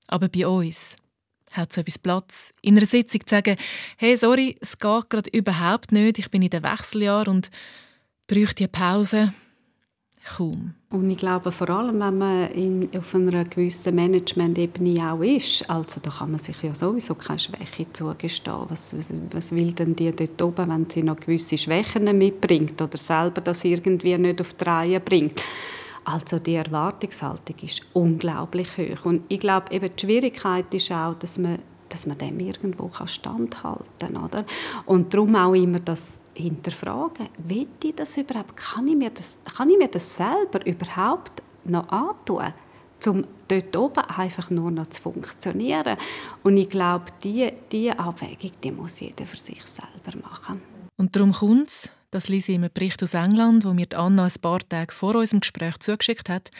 Aber 0.07 0.29
bei 0.29 0.47
uns, 0.47 0.97
hat 1.53 1.73
so 1.73 1.81
etwas 1.81 1.99
Platz, 1.99 2.53
in 2.63 2.77
einer 2.77 2.87
Sitzung 2.87 3.21
zu 3.27 3.35
sagen, 3.35 3.57
hey, 3.97 4.17
sorry, 4.17 4.57
es 4.61 4.79
geht 4.79 5.11
gerade 5.11 5.31
überhaupt 5.31 5.93
nicht, 5.93 6.19
ich 6.19 6.31
bin 6.31 6.43
in 6.43 6.51
den 6.51 6.63
Wechseljahr 6.63 7.29
und 7.29 7.51
bräuchte 8.27 8.65
eine 8.65 8.69
Pause. 8.69 9.33
Kaum. 10.37 10.75
Und 10.91 11.09
ich 11.09 11.17
glaube, 11.17 11.51
vor 11.51 11.71
allem, 11.71 11.99
wenn 12.01 12.19
man 12.19 12.51
in, 12.51 12.91
auf 12.97 13.15
einer 13.15 13.45
gewissen 13.45 13.95
Management-Ebene 13.95 15.13
auch 15.13 15.23
ist, 15.23 15.69
also 15.71 15.99
da 16.01 16.11
kann 16.11 16.33
man 16.33 16.41
sich 16.41 16.63
ja 16.63 16.75
sowieso 16.75 17.15
keine 17.15 17.39
Schwäche 17.39 17.91
zugestehen. 17.93 18.67
Was, 18.69 18.95
was, 18.95 19.15
was 19.31 19.53
will 19.53 19.73
denn 19.73 19.97
die 19.97 20.15
dort 20.15 20.43
oben, 20.43 20.69
wenn 20.69 20.91
sie 20.91 21.03
noch 21.03 21.19
gewisse 21.19 21.57
Schwächen 21.57 22.17
mitbringt 22.19 22.81
oder 22.83 22.99
selber 22.99 23.41
das 23.41 23.65
irgendwie 23.65 24.19
nicht 24.19 24.41
auf 24.41 24.53
die 24.53 24.65
Reihe 24.65 25.01
bringt? 25.01 25.41
Also 26.05 26.39
die 26.39 26.55
Erwartungshaltung 26.55 27.57
ist 27.63 27.83
unglaublich 27.93 28.77
hoch. 28.77 29.05
Und 29.05 29.23
ich 29.29 29.41
glaube, 29.41 29.73
eben 29.73 29.91
die 29.95 30.07
Schwierigkeit 30.07 30.73
ist 30.75 30.91
auch, 30.93 31.15
dass 31.15 31.39
man, 31.39 31.59
dass 31.89 32.07
man 32.07 32.19
dem 32.19 32.41
irgendwo 32.41 32.91
standhalten 33.05 33.85
kann. 33.99 34.17
Oder? 34.17 34.45
Und 34.87 35.13
darum 35.13 35.37
auch 35.37 35.55
immer 35.55 35.81
das 35.81 36.21
hinterfragen. 36.35 37.29
Will 37.39 37.69
ich 37.83 37.95
das 37.95 38.17
überhaupt? 38.17 38.57
Kann 38.57 38.89
ich 38.89 38.97
mir 38.97 39.11
das, 39.11 39.39
kann 39.57 39.71
ich 39.71 39.79
mir 39.79 39.89
das 39.89 40.17
selber 40.17 40.65
überhaupt 40.67 41.43
noch 41.65 41.89
antun? 41.89 42.53
um 43.07 43.25
dort 43.49 43.77
oben 43.77 44.01
einfach 44.01 44.51
nur 44.51 44.71
noch 44.71 44.89
zu 44.89 45.01
funktionieren. 45.01 45.97
Und 46.43 46.57
ich 46.57 46.69
glaube, 46.69 47.07
diese 47.23 47.53
die 47.73 47.91
Abwägung 47.91 48.51
die 48.63 48.71
muss 48.71 49.01
jeder 49.01 49.25
für 49.25 49.39
sich 49.39 49.63
selber 49.65 50.19
machen. 50.23 50.61
Und 51.01 51.17
darum 51.17 51.33
kommt 51.33 51.71
es, 51.71 51.89
das 52.11 52.29
lese 52.29 52.53
ich 52.53 52.59
einem 52.59 52.69
Bericht 52.71 53.03
aus 53.03 53.15
England, 53.15 53.65
wo 53.65 53.73
mir 53.73 53.87
Anna 53.95 54.27
ein 54.27 54.41
paar 54.43 54.59
Tage 54.69 54.93
vor 54.93 55.15
unserem 55.15 55.41
Gespräch 55.41 55.79
zugeschickt 55.79 56.29
hat, 56.29 56.51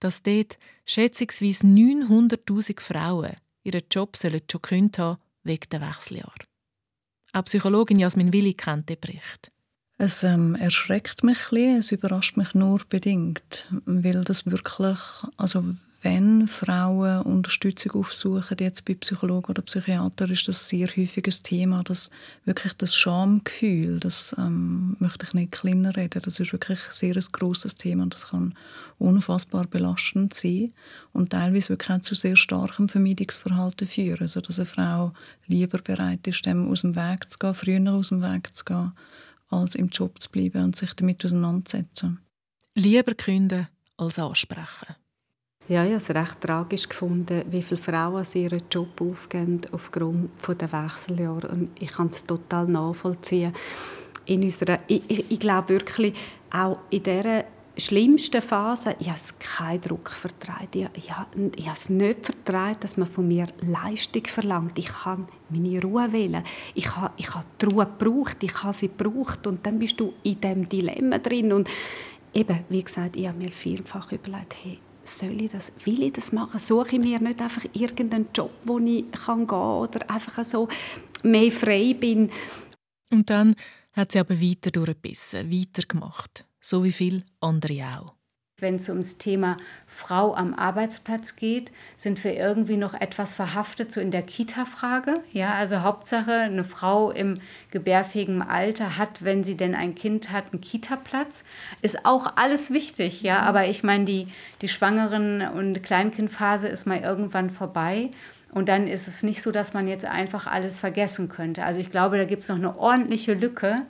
dass 0.00 0.22
dort 0.22 0.58
schätzungsweise 0.84 1.66
900'000 1.66 2.78
Frauen 2.78 3.32
ihren 3.62 3.80
Job 3.90 4.18
sollen 4.18 4.42
schon 4.52 4.60
gekündigt 4.60 4.98
haben 4.98 5.18
wegen 5.44 5.66
der 5.72 5.80
Wechseljahr. 5.80 6.34
Auch 7.32 7.44
Psychologin 7.46 7.98
Jasmin 7.98 8.34
Willi 8.34 8.52
kennt 8.52 8.90
den 8.90 9.00
Bericht. 9.00 9.50
Es 9.96 10.24
ähm, 10.24 10.56
erschreckt 10.56 11.24
mich 11.24 11.38
ein 11.38 11.54
bisschen, 11.54 11.78
es 11.78 11.90
überrascht 11.90 12.36
mich 12.36 12.52
nur 12.52 12.82
bedingt, 12.86 13.66
weil 13.86 14.20
das 14.20 14.44
wirklich, 14.44 14.98
also 15.38 15.64
wenn 16.02 16.48
Frauen 16.48 17.20
Unterstützung 17.22 17.92
aufsuchen, 17.92 18.56
jetzt 18.58 18.86
bei 18.86 18.94
Psychologen 18.94 19.50
oder 19.50 19.60
Psychiatern, 19.60 20.30
ist 20.30 20.48
das 20.48 20.66
sehr 20.66 20.88
häufig 20.88 21.26
ein 21.26 21.42
Thema, 21.42 21.82
dass 21.82 22.10
wirklich 22.46 22.72
das 22.74 22.96
Schamgefühl, 22.96 24.00
das 24.00 24.34
ähm, 24.38 24.96
möchte 24.98 25.26
ich 25.26 25.34
nicht 25.34 25.52
kleiner 25.52 25.94
reden, 25.94 26.22
das 26.24 26.40
ist 26.40 26.52
wirklich 26.52 26.78
sehr 26.88 27.16
ein 27.16 27.24
grosses 27.32 27.74
Thema 27.74 28.04
und 28.04 28.14
das 28.14 28.28
kann 28.28 28.54
unfassbar 28.98 29.66
belastend 29.66 30.32
sein 30.32 30.72
und 31.12 31.30
teilweise 31.30 31.68
wirklich 31.68 31.98
auch 31.98 32.02
zu 32.02 32.14
sehr 32.14 32.36
starkem 32.36 32.88
Vermeidungsverhalten 32.88 33.86
führen, 33.86 34.22
also 34.22 34.40
dass 34.40 34.58
eine 34.58 34.66
Frau 34.66 35.12
lieber 35.48 35.78
bereit 35.78 36.26
ist, 36.26 36.46
dem 36.46 36.70
aus 36.70 36.80
dem 36.80 36.96
Weg 36.96 37.28
zu 37.28 37.38
gehen, 37.38 37.54
früher 37.54 37.92
aus 37.92 38.08
dem 38.08 38.22
Weg 38.22 38.54
zu 38.54 38.64
gehen, 38.64 38.92
als 39.50 39.74
im 39.74 39.88
Job 39.88 40.18
zu 40.18 40.30
bleiben 40.30 40.64
und 40.64 40.76
sich 40.76 40.94
damit 40.94 41.22
auseinanderzusetzen. 41.24 42.20
Lieber 42.74 43.14
künden 43.14 43.68
als 43.98 44.18
ansprechen. 44.18 44.96
Ja, 45.70 45.84
ich 45.84 45.92
habe 45.92 45.98
es 45.98 46.10
recht 46.10 46.40
tragisch 46.40 46.88
gefunden, 46.88 47.44
wie 47.48 47.62
viele 47.62 47.80
Frauen 47.80 48.26
ihren 48.34 48.62
Job 48.72 49.00
aufgeben 49.00 49.60
aufgrund 49.70 50.30
der 50.48 50.72
Wechseljahre. 50.72 51.46
Und 51.46 51.70
ich 51.78 51.92
kann 51.92 52.08
es 52.08 52.24
total 52.24 52.66
nachvollziehen. 52.66 53.52
In 54.26 54.42
unserer, 54.42 54.78
ich, 54.88 55.02
ich, 55.06 55.30
ich 55.30 55.38
glaube 55.38 55.68
wirklich, 55.68 56.12
auch 56.50 56.78
in 56.90 57.04
dieser 57.04 57.44
schlimmsten 57.76 58.42
Phase, 58.42 58.96
ich 58.98 59.10
habe 59.10 59.20
keinen 59.38 59.80
Druck 59.80 60.10
vertraut. 60.10 60.74
Ich, 60.74 60.88
ich, 60.94 61.04
ich 61.04 61.66
habe 61.66 61.72
es 61.72 61.88
nicht 61.88 62.26
vertraut, 62.26 62.82
dass 62.82 62.96
man 62.96 63.06
von 63.06 63.28
mir 63.28 63.46
Leistung 63.60 64.26
verlangt. 64.26 64.76
Ich 64.76 64.88
kann 64.88 65.28
meine 65.50 65.80
Ruhe 65.82 66.12
wählen. 66.12 66.42
Ich 66.74 66.96
habe, 66.96 67.14
ich 67.16 67.32
habe 67.32 67.46
die 67.62 67.66
Ruhe 67.66 67.86
gebraucht, 67.86 68.42
ich 68.42 68.60
habe 68.64 68.72
sie 68.72 68.88
gebraucht 68.88 69.46
und 69.46 69.64
dann 69.64 69.78
bist 69.78 70.00
du 70.00 70.14
in 70.24 70.40
diesem 70.40 70.68
Dilemma 70.68 71.18
drin. 71.18 71.52
Und 71.52 71.70
eben, 72.34 72.58
wie 72.68 72.82
gesagt, 72.82 73.14
ich 73.14 73.28
habe 73.28 73.38
mir 73.38 73.50
vielfach 73.50 74.10
überlegt, 74.10 74.56
hey, 74.64 74.80
soll 75.18 75.42
ich 75.42 75.50
das, 75.50 75.72
will 75.84 76.02
ich 76.02 76.12
das 76.12 76.32
machen? 76.32 76.58
Suche 76.58 76.96
ich 76.96 77.02
mir 77.02 77.20
nicht 77.20 77.40
einfach 77.40 77.64
irgendeinen 77.72 78.28
Job, 78.34 78.52
wo 78.64 78.78
ich 78.78 79.10
kann 79.12 79.38
gehen 79.38 79.46
kann 79.46 79.78
oder 79.78 80.10
einfach 80.10 80.44
so 80.44 80.68
mehr 81.22 81.50
frei 81.50 81.94
bin. 81.98 82.30
Und 83.10 83.28
dann 83.30 83.54
hat 83.92 84.12
sie 84.12 84.20
aber 84.20 84.40
weiter 84.40 84.70
durchgebissen, 84.70 85.50
weitergemacht 85.50 86.44
so 86.60 86.84
wie 86.84 86.92
viele 86.92 87.22
andere 87.40 87.98
auch. 87.98 88.19
Wenn 88.60 88.76
es 88.76 88.88
ums 88.88 89.18
Thema 89.18 89.56
Frau 89.86 90.34
am 90.34 90.54
Arbeitsplatz 90.54 91.36
geht, 91.36 91.72
sind 91.96 92.22
wir 92.24 92.34
irgendwie 92.34 92.76
noch 92.76 92.94
etwas 92.94 93.34
verhaftet, 93.34 93.92
so 93.92 94.00
in 94.00 94.10
der 94.10 94.22
Kita-Frage. 94.22 95.14
Ja, 95.32 95.54
also 95.54 95.80
Hauptsache, 95.80 96.32
eine 96.32 96.64
Frau 96.64 97.10
im 97.10 97.40
gebärfähigen 97.70 98.42
Alter 98.42 98.96
hat, 98.96 99.24
wenn 99.24 99.44
sie 99.44 99.56
denn 99.56 99.74
ein 99.74 99.94
Kind 99.94 100.30
hat, 100.30 100.52
einen 100.52 100.60
Kita-Platz. 100.60 101.44
Ist 101.82 102.06
auch 102.06 102.36
alles 102.36 102.70
wichtig, 102.70 103.22
ja. 103.22 103.40
Aber 103.40 103.66
ich 103.66 103.82
meine, 103.82 104.04
die, 104.04 104.28
die 104.62 104.68
Schwangeren- 104.68 105.48
und 105.50 105.82
Kleinkindphase 105.82 106.68
ist 106.68 106.86
mal 106.86 107.00
irgendwann 107.00 107.50
vorbei. 107.50 108.10
Und 108.52 108.68
dann 108.68 108.88
ist 108.88 109.06
es 109.06 109.22
nicht 109.22 109.42
so, 109.42 109.52
dass 109.52 109.74
man 109.74 109.86
jetzt 109.86 110.04
einfach 110.04 110.46
alles 110.46 110.80
vergessen 110.80 111.28
könnte. 111.28 111.64
Also 111.64 111.78
ich 111.78 111.90
glaube, 111.90 112.16
da 112.16 112.24
gibt 112.24 112.42
es 112.42 112.48
noch 112.48 112.56
eine 112.56 112.76
ordentliche 112.76 113.34
Lücke, 113.34 113.82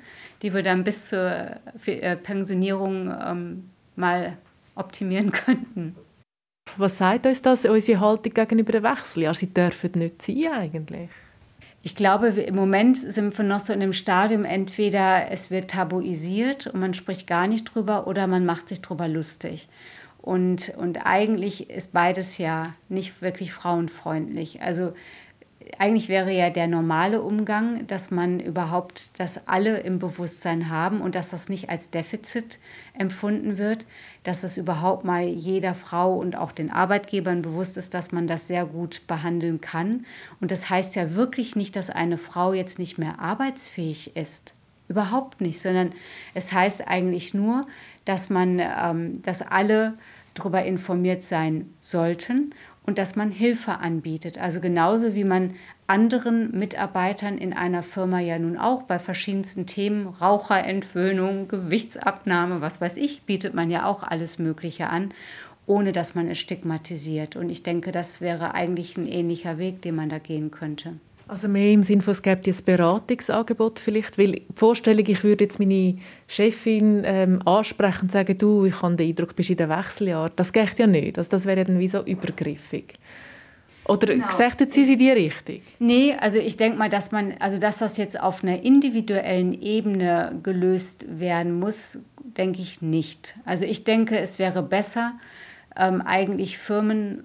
die 0.42 0.52
wir 0.52 0.62
dann 0.62 0.84
bis 0.84 1.06
zur 1.06 1.56
äh, 1.86 2.16
Pensionierung 2.16 3.14
ähm, 3.24 3.70
mal 3.96 4.36
optimieren 4.74 5.32
könnten. 5.32 5.96
Was 6.76 6.98
sagt 6.98 7.26
uns 7.26 7.42
das, 7.42 7.64
unsere 7.64 8.00
Haltung 8.00 8.32
gegenüber 8.32 8.72
den 8.72 8.82
Wechseljahren? 8.82 9.36
Sie 9.36 9.52
dürfen 9.52 9.92
nicht 9.96 10.22
sein 10.22 10.52
eigentlich. 10.52 11.08
Ich 11.82 11.96
glaube, 11.96 12.28
im 12.28 12.54
Moment 12.54 12.98
sind 12.98 13.36
wir 13.36 13.44
noch 13.44 13.60
so 13.60 13.72
in 13.72 13.80
dem 13.80 13.94
Stadium, 13.94 14.44
entweder 14.44 15.30
es 15.30 15.50
wird 15.50 15.70
tabuisiert 15.70 16.66
und 16.66 16.78
man 16.78 16.92
spricht 16.92 17.26
gar 17.26 17.46
nicht 17.46 17.64
drüber 17.64 18.06
oder 18.06 18.26
man 18.26 18.44
macht 18.44 18.68
sich 18.68 18.82
drüber 18.82 19.08
lustig. 19.08 19.66
Und, 20.18 20.74
und 20.76 20.98
eigentlich 21.06 21.70
ist 21.70 21.94
beides 21.94 22.36
ja 22.36 22.74
nicht 22.90 23.22
wirklich 23.22 23.54
frauenfreundlich. 23.54 24.60
Also 24.60 24.92
eigentlich 25.78 26.08
wäre 26.08 26.32
ja 26.32 26.50
der 26.50 26.66
normale 26.66 27.22
Umgang, 27.22 27.86
dass 27.86 28.10
man 28.10 28.40
überhaupt 28.40 29.18
das 29.18 29.46
alle 29.48 29.78
im 29.78 29.98
Bewusstsein 29.98 30.70
haben 30.70 31.00
und 31.00 31.14
dass 31.14 31.30
das 31.30 31.48
nicht 31.48 31.70
als 31.70 31.90
Defizit 31.90 32.58
empfunden 32.94 33.58
wird, 33.58 33.86
dass 34.22 34.42
es 34.42 34.56
überhaupt 34.56 35.04
mal 35.04 35.24
jeder 35.24 35.74
Frau 35.74 36.14
und 36.16 36.36
auch 36.36 36.52
den 36.52 36.70
Arbeitgebern 36.70 37.42
bewusst 37.42 37.76
ist, 37.76 37.94
dass 37.94 38.12
man 38.12 38.26
das 38.26 38.48
sehr 38.48 38.64
gut 38.64 39.06
behandeln 39.06 39.60
kann. 39.60 40.06
Und 40.40 40.50
das 40.50 40.70
heißt 40.70 40.96
ja 40.96 41.14
wirklich 41.14 41.56
nicht, 41.56 41.76
dass 41.76 41.90
eine 41.90 42.18
Frau 42.18 42.52
jetzt 42.52 42.78
nicht 42.78 42.98
mehr 42.98 43.18
arbeitsfähig 43.18 44.16
ist. 44.16 44.54
Überhaupt 44.88 45.40
nicht, 45.40 45.60
sondern 45.60 45.92
es 46.34 46.52
heißt 46.52 46.88
eigentlich 46.88 47.32
nur, 47.32 47.66
dass 48.04 48.28
man, 48.28 48.60
ähm, 48.60 49.22
dass 49.22 49.42
alle 49.42 49.94
darüber 50.34 50.64
informiert 50.64 51.22
sein 51.22 51.72
sollten 51.80 52.54
und 52.84 52.98
dass 52.98 53.16
man 53.16 53.30
Hilfe 53.30 53.78
anbietet. 53.78 54.38
Also 54.38 54.60
genauso 54.60 55.14
wie 55.14 55.24
man 55.24 55.54
anderen 55.86 56.56
Mitarbeitern 56.56 57.36
in 57.38 57.52
einer 57.52 57.82
Firma 57.82 58.20
ja 58.20 58.38
nun 58.38 58.56
auch 58.56 58.82
bei 58.82 58.98
verschiedensten 58.98 59.66
Themen, 59.66 60.06
Raucherentwöhnung, 60.06 61.48
Gewichtsabnahme, 61.48 62.60
was 62.60 62.80
weiß 62.80 62.96
ich, 62.96 63.22
bietet 63.22 63.54
man 63.54 63.70
ja 63.70 63.86
auch 63.86 64.02
alles 64.02 64.38
Mögliche 64.38 64.88
an, 64.88 65.12
ohne 65.66 65.92
dass 65.92 66.14
man 66.14 66.28
es 66.28 66.38
stigmatisiert. 66.38 67.36
Und 67.36 67.50
ich 67.50 67.62
denke, 67.62 67.92
das 67.92 68.20
wäre 68.20 68.54
eigentlich 68.54 68.96
ein 68.96 69.06
ähnlicher 69.06 69.58
Weg, 69.58 69.82
den 69.82 69.96
man 69.96 70.08
da 70.08 70.18
gehen 70.18 70.50
könnte. 70.50 70.94
Also 71.30 71.46
mehr 71.46 71.70
im 71.70 71.84
Sinne 71.84 72.02
von, 72.02 72.10
es 72.10 72.22
gibt 72.22 72.48
ein 72.48 72.54
Beratungsangebot 72.64 73.78
vielleicht, 73.78 74.18
weil 74.18 74.32
die 74.32 74.46
Vorstellung, 74.56 75.04
ich 75.06 75.22
würde 75.22 75.44
jetzt 75.44 75.60
meine 75.60 75.96
Chefin 76.26 77.02
ähm, 77.04 77.40
ansprechen 77.46 78.06
und 78.06 78.12
sagen, 78.12 78.36
du, 78.36 78.64
ich 78.64 78.82
habe 78.82 78.96
den 78.96 79.10
Eindruck, 79.10 79.28
du 79.28 79.34
bist 79.36 79.48
in 79.48 79.56
den 79.56 79.68
Wechseljahren. 79.68 80.32
Das 80.34 80.52
geht 80.52 80.76
ja 80.80 80.88
nicht. 80.88 81.16
Also 81.18 81.30
das 81.30 81.44
wäre 81.44 81.64
dann 81.64 81.78
wie 81.78 81.86
so 81.86 82.02
übergriffig. 82.02 82.94
Oder 83.84 84.08
genau. 84.08 84.26
gesagt 84.26 84.72
Sie 84.72 84.92
in 84.92 84.98
die 84.98 85.10
Richtung? 85.10 85.60
Nee, 85.78 86.16
also 86.18 86.40
ich 86.40 86.56
denke 86.56 86.76
mal, 86.76 86.88
dass 86.88 87.12
man, 87.12 87.34
also 87.38 87.58
dass 87.58 87.78
das 87.78 87.96
jetzt 87.96 88.18
auf 88.20 88.42
einer 88.42 88.64
individuellen 88.64 89.54
Ebene 89.62 90.36
gelöst 90.42 91.06
werden 91.08 91.60
muss, 91.60 92.00
denke 92.24 92.60
ich 92.60 92.82
nicht. 92.82 93.36
Also 93.44 93.66
ich 93.66 93.84
denke, 93.84 94.18
es 94.18 94.40
wäre 94.40 94.64
besser, 94.64 95.12
ähm, 95.76 96.00
eigentlich 96.00 96.58
Firmen 96.58 97.22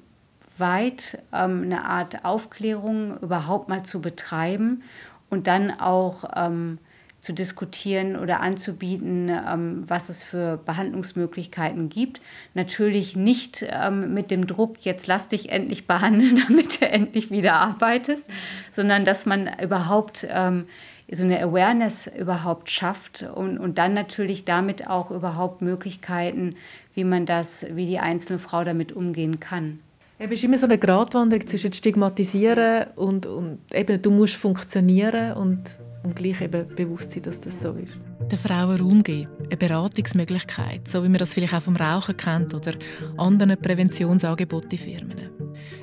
weit 0.57 1.19
ähm, 1.33 1.63
eine 1.63 1.85
Art 1.85 2.25
Aufklärung 2.25 3.17
überhaupt 3.19 3.69
mal 3.69 3.83
zu 3.83 4.01
betreiben 4.01 4.83
und 5.29 5.47
dann 5.47 5.71
auch 5.71 6.23
ähm, 6.35 6.79
zu 7.25 7.33
diskutieren 7.33 8.15
oder 8.15 8.39
anzubieten, 8.39 9.29
ähm, 9.29 9.83
was 9.87 10.09
es 10.09 10.21
für 10.21 10.57
Behandlungsmöglichkeiten 10.57 11.89
gibt. 11.89 12.21
Natürlich 12.53 13.15
nicht 13.15 13.65
ähm, 13.67 14.13
mit 14.13 14.29
dem 14.29 14.45
Druck, 14.45 14.77
jetzt 14.81 15.07
lass 15.07 15.27
dich 15.27 15.49
endlich 15.49 15.87
behandeln, 15.87 16.43
damit 16.47 16.79
du 16.79 16.87
endlich 16.87 17.31
wieder 17.31 17.53
arbeitest, 17.53 18.29
sondern 18.69 19.05
dass 19.05 19.25
man 19.25 19.49
überhaupt 19.59 20.27
ähm, 20.29 20.67
so 21.11 21.23
eine 21.23 21.41
Awareness 21.41 22.07
überhaupt 22.07 22.69
schafft 22.69 23.23
und, 23.23 23.57
und 23.57 23.79
dann 23.79 23.93
natürlich 23.93 24.45
damit 24.45 24.87
auch 24.87 25.09
überhaupt 25.09 25.63
Möglichkeiten, 25.63 26.55
wie 26.93 27.03
man 27.03 27.25
das, 27.25 27.65
wie 27.71 27.87
die 27.87 27.99
einzelne 27.99 28.37
Frau 28.37 28.63
damit 28.63 28.91
umgehen 28.91 29.39
kann. 29.39 29.79
Es 30.17 30.31
ist 30.31 30.43
immer 30.45 30.57
so 30.57 30.65
eine 30.65 30.77
Gratwanderung 30.77 31.45
zwischen 31.45 31.73
Stigmatisieren 31.73 32.87
und, 32.95 33.25
und 33.25 33.59
eben, 33.73 34.01
du 34.01 34.11
musst 34.11 34.35
funktionieren 34.35 35.33
und, 35.33 35.77
und 36.03 36.15
gleich 36.15 36.39
eben 36.39 36.73
bewusst 36.73 37.11
sein, 37.11 37.23
dass 37.23 37.41
das 37.41 37.59
so 37.59 37.73
ist. 37.73 37.91
Den 38.31 38.39
Frauen 38.39 38.79
Raum 38.79 39.03
geben, 39.03 39.29
eine 39.43 39.57
Beratungsmöglichkeit, 39.57 40.87
so 40.87 41.03
wie 41.03 41.09
man 41.09 41.17
das 41.17 41.33
vielleicht 41.33 41.53
auch 41.53 41.61
vom 41.61 41.75
Rauchen 41.75 42.15
kennt 42.15 42.53
oder 42.53 42.71
anderen 43.17 43.57
Präventionsangebote 43.57 44.77
in 44.77 44.81
Firmen. 44.81 45.29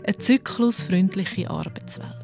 Eine 0.02 0.16
zyklusfreundliche 0.16 1.50
Arbeitswelt. 1.50 2.16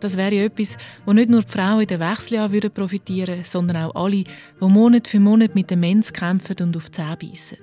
Das 0.00 0.18
wäre 0.18 0.44
etwas, 0.44 0.76
wo 1.06 1.14
nicht 1.14 1.30
nur 1.30 1.40
die 1.40 1.50
Frauen 1.50 1.80
in 1.80 1.86
den 1.86 2.00
Wechseljahren 2.00 2.70
profitieren 2.70 3.28
würden, 3.28 3.44
sondern 3.44 3.76
auch 3.78 3.94
alle, 4.04 4.24
die 4.24 4.26
Monat 4.60 5.08
für 5.08 5.20
Monat 5.20 5.54
mit 5.54 5.70
Demenz 5.70 6.12
kämpfen 6.12 6.56
und 6.60 6.76
auf 6.76 6.90
die 6.90 6.92
Zähne 6.92 7.16
beißen. 7.16 7.56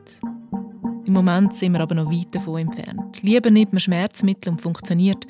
Im 1.06 1.14
Moment 1.14 1.56
sind 1.56 1.74
wir 1.74 1.82
aber 1.82 1.96
noch 1.96 2.12
weit 2.12 2.34
davon 2.34 2.62
entfernt. 2.62 3.22
Lieber 3.22 3.50
nimmt 3.50 3.74
man 3.74 3.80
Schmerzmittel 3.80 4.52
und 4.52 4.62
funktioniert. 4.62 5.26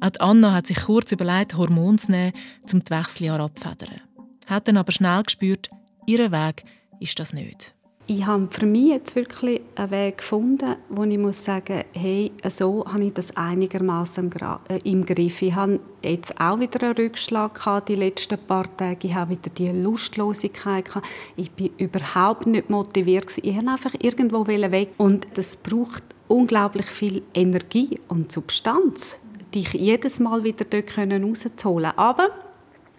Auch 0.00 0.10
Anna 0.20 0.52
hat 0.52 0.66
sich 0.66 0.78
kurz 0.78 1.12
überlegt, 1.12 1.56
Hormone 1.56 1.96
zu 1.98 2.10
nehmen, 2.10 2.32
um 2.72 2.84
die 2.84 2.90
Wechseljahre 2.90 3.44
abzufedern. 3.44 4.00
Hat 4.46 4.68
dann 4.68 4.76
aber 4.76 4.92
schnell 4.92 5.22
gespürt, 5.22 5.68
ihr 6.06 6.30
Weg 6.30 6.64
ist 7.00 7.18
das 7.18 7.32
nicht 7.32 7.75
ich 8.08 8.24
habe 8.24 8.46
für 8.50 8.66
mich 8.66 8.90
jetzt 8.90 9.16
wirklich 9.16 9.60
einen 9.74 9.90
Weg 9.90 10.18
gefunden, 10.18 10.76
wo 10.88 11.02
ich 11.02 11.18
muss 11.18 11.44
sagen, 11.44 11.82
hey, 11.92 12.30
so 12.48 12.84
habe 12.86 13.04
ich 13.04 13.12
das 13.12 13.36
einigermaßen 13.36 14.30
äh, 14.68 14.78
im 14.84 15.04
Griff. 15.04 15.42
Ich 15.42 15.54
habe 15.54 15.80
jetzt 16.02 16.40
auch 16.40 16.60
wieder 16.60 16.82
einen 16.84 16.96
Rückschlag 16.96 17.54
gehabt, 17.54 17.88
die 17.88 17.96
letzten 17.96 18.38
paar 18.38 18.74
Tage. 18.76 19.08
Ich 19.08 19.14
habe 19.14 19.32
wieder 19.32 19.50
die 19.50 19.70
Lustlosigkeit 19.70 20.84
gehabt. 20.84 21.06
Ich 21.34 21.50
bin 21.50 21.70
überhaupt 21.78 22.46
nicht 22.46 22.70
motiviert 22.70 23.26
Ich 23.38 23.56
wollte 23.56 23.68
einfach 23.68 23.94
irgendwo 23.98 24.46
weg 24.46 24.90
und 24.98 25.26
das 25.34 25.56
braucht 25.56 26.04
unglaublich 26.28 26.86
viel 26.86 27.22
Energie 27.34 27.98
und 28.06 28.30
Substanz, 28.30 29.18
die 29.52 29.60
ich 29.60 29.72
jedes 29.72 30.20
Mal 30.20 30.44
wieder 30.44 30.64
dort 30.64 30.96
rauszuholen. 30.96 31.92
Aber 31.96 32.30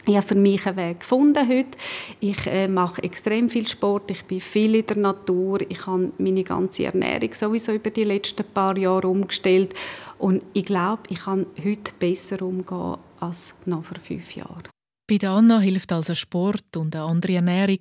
ich 0.07 0.15
habe 0.15 0.27
für 0.27 0.35
mich 0.35 0.65
einen 0.65 0.77
Weg 0.77 1.01
gefunden 1.01 1.47
heute. 1.47 1.77
Ich 2.19 2.47
äh, 2.47 2.67
mache 2.67 3.03
extrem 3.03 3.49
viel 3.49 3.67
Sport, 3.67 4.09
ich 4.09 4.23
bin 4.23 4.39
viel 4.39 4.75
in 4.75 4.85
der 4.85 4.97
Natur, 4.97 5.59
ich 5.67 5.85
habe 5.85 6.11
meine 6.17 6.43
ganze 6.43 6.85
Ernährung 6.85 7.33
sowieso 7.33 7.73
über 7.73 7.89
die 7.89 8.05
letzten 8.05 8.45
paar 8.45 8.77
Jahre 8.77 9.07
umgestellt 9.07 9.73
und 10.17 10.43
ich 10.53 10.65
glaube, 10.65 11.03
ich 11.09 11.19
kann 11.19 11.45
heute 11.63 11.91
besser 11.99 12.41
umgehen 12.41 12.97
als 13.19 13.55
noch 13.65 13.83
vor 13.83 13.97
fünf 13.99 14.35
Jahren. 14.35 14.63
Bei 15.09 15.17
der 15.17 15.31
Anna 15.31 15.59
hilft 15.59 15.91
also 15.91 16.15
Sport 16.15 16.75
und 16.75 16.95
eine 16.95 17.05
andere 17.05 17.35
Ernährung. 17.35 17.79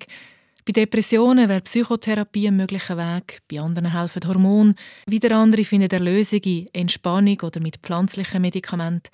Bei 0.65 0.73
Depressionen 0.73 1.49
wäre 1.49 1.61
Psychotherapie 1.61 2.49
ein 2.49 2.57
möglicher 2.57 2.97
Weg, 2.97 3.41
bei 3.51 3.61
anderen 3.61 3.93
helfen 3.93 4.27
Hormone, 4.27 4.75
wieder 5.07 5.37
andere 5.37 5.65
finden 5.65 5.91
Erlösung 5.91 6.41
in 6.41 6.67
Entspannung 6.73 7.41
oder 7.43 7.61
mit 7.61 7.77
pflanzlichen 7.79 8.43
Medikamenten. 8.43 9.11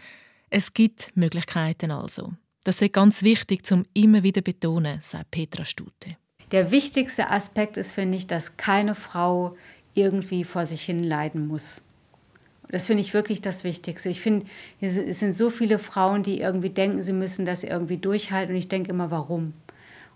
Es 0.48 0.72
gibt 0.72 1.10
Möglichkeiten 1.14 1.90
also. 1.90 2.32
Das 2.64 2.80
ist 2.80 2.92
ganz 2.92 3.22
wichtig, 3.22 3.66
zum 3.66 3.84
immer 3.92 4.22
wieder 4.22 4.40
betonen, 4.40 4.98
sagt 5.00 5.32
Petra 5.32 5.64
Stute. 5.64 6.16
Der 6.52 6.70
wichtigste 6.70 7.30
Aspekt 7.30 7.76
ist, 7.76 7.92
finde 7.92 8.16
ich, 8.16 8.26
dass 8.26 8.56
keine 8.56 8.94
Frau 8.94 9.56
irgendwie 9.94 10.44
vor 10.44 10.64
sich 10.66 10.82
hin 10.82 11.02
leiden 11.02 11.48
muss. 11.48 11.82
Das 12.68 12.86
finde 12.86 13.02
ich 13.02 13.12
wirklich 13.14 13.42
das 13.42 13.64
Wichtigste. 13.64 14.08
Ich 14.08 14.20
finde, 14.20 14.46
es 14.80 14.94
sind 14.94 15.32
so 15.32 15.50
viele 15.50 15.78
Frauen, 15.78 16.22
die 16.22 16.40
irgendwie 16.40 16.70
denken, 16.70 17.02
sie 17.02 17.12
müssen 17.12 17.44
das 17.44 17.64
irgendwie 17.64 17.98
durchhalten. 17.98 18.54
Und 18.54 18.58
ich 18.58 18.68
denke 18.68 18.90
immer, 18.90 19.10
warum? 19.10 19.54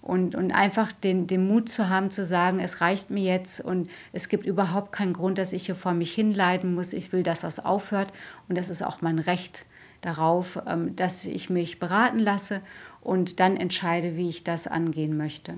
Und, 0.01 0.35
und 0.37 0.53
einfach 0.53 0.93
den, 0.93 1.27
den 1.27 1.49
Mut 1.49 1.69
zu 1.69 1.89
haben, 1.89 2.11
zu 2.11 2.25
sagen, 2.25 2.61
es 2.61 2.81
reicht 2.81 3.11
mir 3.11 3.25
jetzt 3.25 3.61
und 3.61 3.91
es 4.13 4.29
gibt 4.29 4.47
überhaupt 4.47 4.93
keinen 4.93 5.15
Grund, 5.15 5.37
dass 5.37 5.53
ich 5.53 5.67
hier 5.67 5.75
vor 5.75 5.95
mich 5.95 6.15
hinleiden 6.15 6.75
muss. 6.75 6.93
Ich 6.93 7.13
will, 7.13 7.25
dass 7.25 7.41
das 7.41 7.59
aufhört 7.59 8.13
und 8.49 8.57
das 8.57 8.71
ist 8.71 8.83
auch 8.83 9.03
mein 9.03 9.19
Recht 9.19 9.67
darauf, 10.07 10.59
ähm, 10.67 10.95
dass 10.97 11.25
ich 11.25 11.51
mich 11.51 11.79
beraten 11.79 12.19
lasse 12.19 12.63
und 13.01 13.41
dann 13.41 13.57
entscheide, 13.57 14.17
wie 14.17 14.29
ich 14.29 14.45
das 14.45 14.67
angehen 14.67 15.17
möchte. 15.17 15.55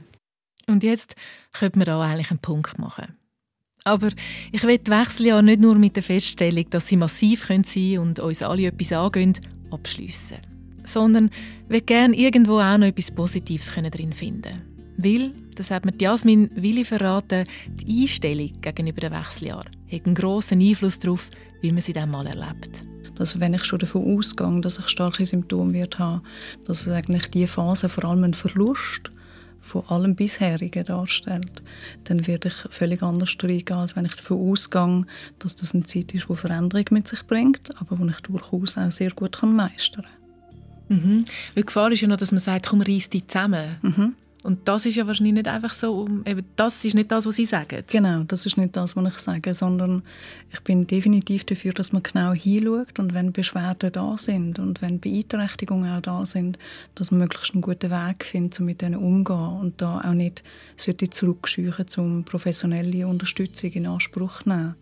Und 0.66 0.82
jetzt 0.82 1.14
könnte 1.52 1.78
man 1.78 1.88
auch 1.88 2.02
eigentlich 2.02 2.30
einen 2.30 2.40
Punkt 2.40 2.78
machen. 2.78 3.16
Aber 3.84 4.08
ich 4.52 4.62
will 4.64 4.78
die 4.78 4.90
Wechseljahre 4.90 5.42
nicht 5.42 5.60
nur 5.60 5.76
mit 5.76 5.96
der 5.96 6.02
Feststellung, 6.02 6.68
dass 6.70 6.88
sie 6.88 6.96
massiv 6.96 7.46
sein 7.46 7.62
können 7.62 7.98
und 7.98 8.20
uns 8.20 8.42
alle 8.42 8.66
etwas 8.66 8.92
angehen, 8.92 9.32
abschliessen, 9.70 10.38
sondern 10.84 11.30
will 11.68 11.80
gerne 11.80 12.14
irgendwo 12.14 12.58
auch 12.58 12.76
noch 12.76 12.86
etwas 12.86 13.10
Positives 13.10 13.72
drin 13.72 14.12
finden. 14.12 14.62
Weil, 14.98 15.32
das 15.54 15.70
hat 15.70 15.84
mir 15.84 15.94
Jasmin 15.98 16.50
Willi 16.54 16.84
verraten, 16.84 17.44
die 17.68 18.02
Einstellung 18.02 18.50
gegenüber 18.60 19.00
dem 19.00 19.12
Wechseljahr 19.12 19.64
hat 19.90 20.06
einen 20.06 20.14
grossen 20.14 20.60
Einfluss 20.60 20.98
darauf, 20.98 21.30
wie 21.60 21.72
man 21.72 21.80
sie 21.80 21.92
dann 21.92 22.10
mal 22.10 22.26
erlebt. 22.26 22.82
Also 23.18 23.40
wenn 23.40 23.54
ich 23.54 23.64
schon 23.64 23.78
davon 23.78 24.16
ausgehe, 24.16 24.60
dass 24.60 24.78
ich 24.78 24.88
starke 24.88 25.26
Symptome 25.26 25.72
wird 25.72 25.98
haben, 25.98 26.22
dass 26.64 26.86
es 26.86 26.92
eigentlich 26.92 27.30
die 27.30 27.46
Phase 27.46 27.88
vor 27.88 28.04
allem 28.04 28.24
ein 28.24 28.34
Verlust 28.34 29.10
von 29.60 29.84
allem 29.88 30.14
bisherigen 30.14 30.84
darstellt, 30.84 31.62
dann 32.04 32.26
werde 32.26 32.48
ich 32.48 32.54
völlig 32.70 33.02
anders 33.02 33.36
reingehen, 33.42 33.78
als 33.78 33.96
wenn 33.96 34.06
ich 34.06 34.14
davon 34.14 34.50
ausgehe, 34.50 35.04
dass 35.38 35.56
das 35.56 35.74
eine 35.74 35.84
Zeit 35.84 36.14
ist, 36.14 36.28
die 36.28 36.36
Veränderung 36.36 36.86
mit 36.90 37.08
sich 37.08 37.26
bringt, 37.26 37.70
aber 37.80 37.96
die 37.96 38.10
ich 38.10 38.20
durchaus 38.20 38.78
auch 38.78 38.90
sehr 38.90 39.10
gut 39.10 39.38
meistern 39.42 40.04
kann. 40.04 40.96
Mhm. 40.96 41.24
Weil 41.54 41.62
die 41.62 41.66
Gefahr 41.66 41.92
ist 41.92 42.00
ja 42.00 42.08
noch, 42.08 42.16
dass 42.16 42.32
man 42.32 42.40
sagt, 42.40 42.66
komm, 42.66 42.80
reiss 42.80 43.10
dich 43.10 43.26
zusammen. 43.26 43.76
Mhm. 43.82 44.14
Und 44.44 44.68
das 44.68 44.86
ist 44.86 44.94
ja 44.94 45.06
wahrscheinlich 45.06 45.34
nicht 45.34 45.48
einfach 45.48 45.72
so, 45.72 46.06
eben 46.24 46.44
das 46.54 46.84
ist 46.84 46.94
nicht 46.94 47.10
das, 47.10 47.26
was 47.26 47.36
Sie 47.36 47.44
sagen. 47.44 47.82
Genau, 47.88 48.22
das 48.22 48.46
ist 48.46 48.56
nicht 48.56 48.76
das, 48.76 48.94
was 48.94 49.12
ich 49.12 49.18
sage, 49.18 49.52
sondern 49.52 50.02
ich 50.52 50.60
bin 50.60 50.86
definitiv 50.86 51.44
dafür, 51.44 51.72
dass 51.72 51.92
man 51.92 52.04
genau 52.04 52.32
hinschaut 52.32 53.00
und 53.00 53.14
wenn 53.14 53.32
Beschwerden 53.32 53.90
da 53.90 54.16
sind 54.16 54.60
und 54.60 54.80
wenn 54.80 55.00
Beeinträchtigungen 55.00 55.92
auch 55.92 56.02
da 56.02 56.24
sind, 56.24 56.56
dass 56.94 57.10
man 57.10 57.20
möglichst 57.20 57.52
einen 57.52 57.62
guten 57.62 57.90
Weg 57.90 58.24
findet, 58.24 58.60
um 58.60 58.66
mit 58.66 58.80
denen 58.80 58.96
umzugehen 58.96 59.60
und 59.60 59.82
da 59.82 60.00
auch 60.00 60.14
nicht 60.14 60.44
zurückscheuchen, 60.76 61.86
um 61.96 62.24
professionelle 62.24 63.08
Unterstützung 63.08 63.72
in 63.72 63.86
Anspruch 63.86 64.42
zu 64.44 64.50
nehmen. 64.50 64.76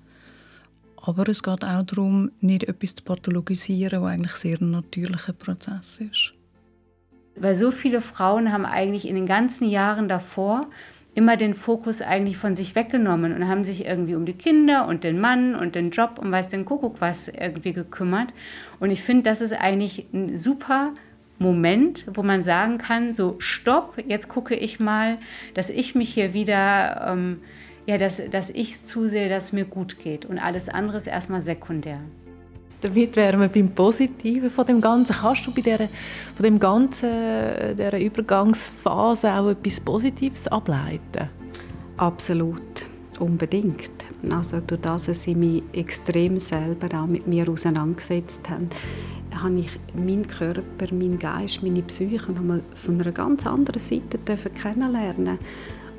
Aber 0.96 1.28
es 1.28 1.42
geht 1.42 1.64
auch 1.64 1.82
darum, 1.82 2.30
nicht 2.40 2.64
etwas 2.64 2.96
zu 2.96 3.04
pathologisieren, 3.04 4.02
was 4.02 4.12
eigentlich 4.12 4.34
sehr 4.34 4.60
ein 4.60 4.72
natürlicher 4.72 5.32
Prozess 5.32 5.98
ist. 5.98 6.32
Weil 7.36 7.54
so 7.54 7.70
viele 7.70 8.00
Frauen 8.00 8.52
haben 8.52 8.66
eigentlich 8.66 9.06
in 9.06 9.14
den 9.14 9.26
ganzen 9.26 9.68
Jahren 9.68 10.08
davor 10.08 10.66
immer 11.14 11.38
den 11.38 11.54
Fokus 11.54 12.02
eigentlich 12.02 12.36
von 12.36 12.54
sich 12.54 12.74
weggenommen 12.74 13.34
und 13.34 13.48
haben 13.48 13.64
sich 13.64 13.86
irgendwie 13.86 14.14
um 14.14 14.26
die 14.26 14.34
Kinder 14.34 14.86
und 14.86 15.02
den 15.02 15.18
Mann 15.18 15.54
und 15.54 15.74
den 15.74 15.90
Job 15.90 16.18
und 16.18 16.30
weiß 16.30 16.50
den 16.50 16.66
Kuckuck 16.66 17.00
was 17.00 17.28
irgendwie 17.28 17.72
gekümmert. 17.72 18.34
Und 18.80 18.90
ich 18.90 19.02
finde, 19.02 19.22
das 19.22 19.40
ist 19.40 19.54
eigentlich 19.54 20.06
ein 20.12 20.36
super 20.36 20.92
Moment, 21.38 22.06
wo 22.14 22.22
man 22.22 22.42
sagen 22.42 22.76
kann, 22.76 23.14
so 23.14 23.36
stopp, 23.38 23.94
jetzt 24.06 24.28
gucke 24.28 24.54
ich 24.54 24.78
mal, 24.78 25.16
dass 25.54 25.70
ich 25.70 25.94
mich 25.94 26.12
hier 26.12 26.34
wieder, 26.34 27.06
ähm, 27.10 27.40
ja, 27.86 27.96
dass, 27.96 28.20
dass 28.30 28.50
ich 28.50 28.84
zusehe, 28.84 29.30
dass 29.30 29.44
es 29.44 29.52
mir 29.52 29.64
gut 29.64 29.98
geht. 29.98 30.26
Und 30.26 30.38
alles 30.38 30.68
andere 30.68 30.98
ist 30.98 31.06
erstmal 31.06 31.40
sekundär. 31.40 32.00
Damit 32.80 33.16
wären 33.16 33.40
wir 33.40 33.48
beim 33.48 33.70
Positiven 33.70 34.50
von 34.50 34.66
dem 34.66 34.80
Ganzen. 34.80 35.14
Kannst 35.14 35.46
du 35.46 35.50
bei 35.52 35.62
dieser, 35.62 35.88
von 36.34 36.44
dem 36.44 36.58
ganzen, 36.58 37.10
dieser 37.72 37.98
Übergangsphase 37.98 39.32
auch 39.32 39.48
etwas 39.48 39.80
Positives 39.80 40.46
ableiten? 40.48 41.30
Absolut, 41.96 42.86
unbedingt. 43.18 43.90
Also 44.34 44.60
durch 44.60 44.80
das, 44.82 45.04
dass 45.04 45.26
ich 45.26 45.36
mich 45.36 45.62
extrem 45.72 46.38
selber 46.38 47.00
auch 47.00 47.06
mit 47.06 47.26
mir 47.26 47.48
auseinandergesetzt 47.48 48.48
habe, 48.50 48.66
habe 49.34 49.60
ich 49.60 49.70
meinen 49.94 50.26
Körper, 50.26 50.92
meinen 50.92 51.18
Geist, 51.18 51.62
meine 51.62 51.82
Psyche 51.82 52.32
nochmal 52.32 52.62
von 52.74 53.00
einer 53.00 53.12
ganz 53.12 53.46
anderen 53.46 53.80
Seite 53.80 54.18
kennenlernen 54.54 55.38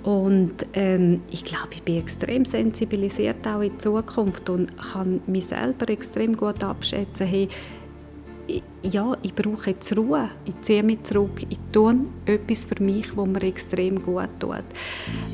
und 0.08 0.66
ähm, 0.72 1.20
ich 1.30 1.44
glaube, 1.44 1.68
ich 1.72 1.84
bin 1.84 1.98
extrem 1.98 2.46
sensibilisiert 2.46 3.46
auch 3.46 3.60
in 3.60 3.78
Zukunft 3.78 4.50
und 4.50 4.70
kann 4.78 5.20
mich 5.28 5.48
selber 5.48 5.90
extrem 5.90 6.38
gut 6.38 6.64
abschätzen, 6.64 7.28
hey, 7.28 7.50
ja, 8.84 9.18
ich 9.22 9.36
brauche 9.36 9.72
jetzt 9.72 9.98
Ruhe, 9.98 10.30
ich 10.46 10.62
ziehe 10.62 10.82
mich 10.82 11.04
zurück, 11.04 11.46
ich 11.50 11.60
tue 11.74 12.06
etwas 12.26 12.64
für 12.64 12.82
mich, 12.82 13.18
was 13.18 13.28
mir 13.28 13.44
extrem 13.44 14.02
gut 14.02 14.30
tut. 14.40 14.64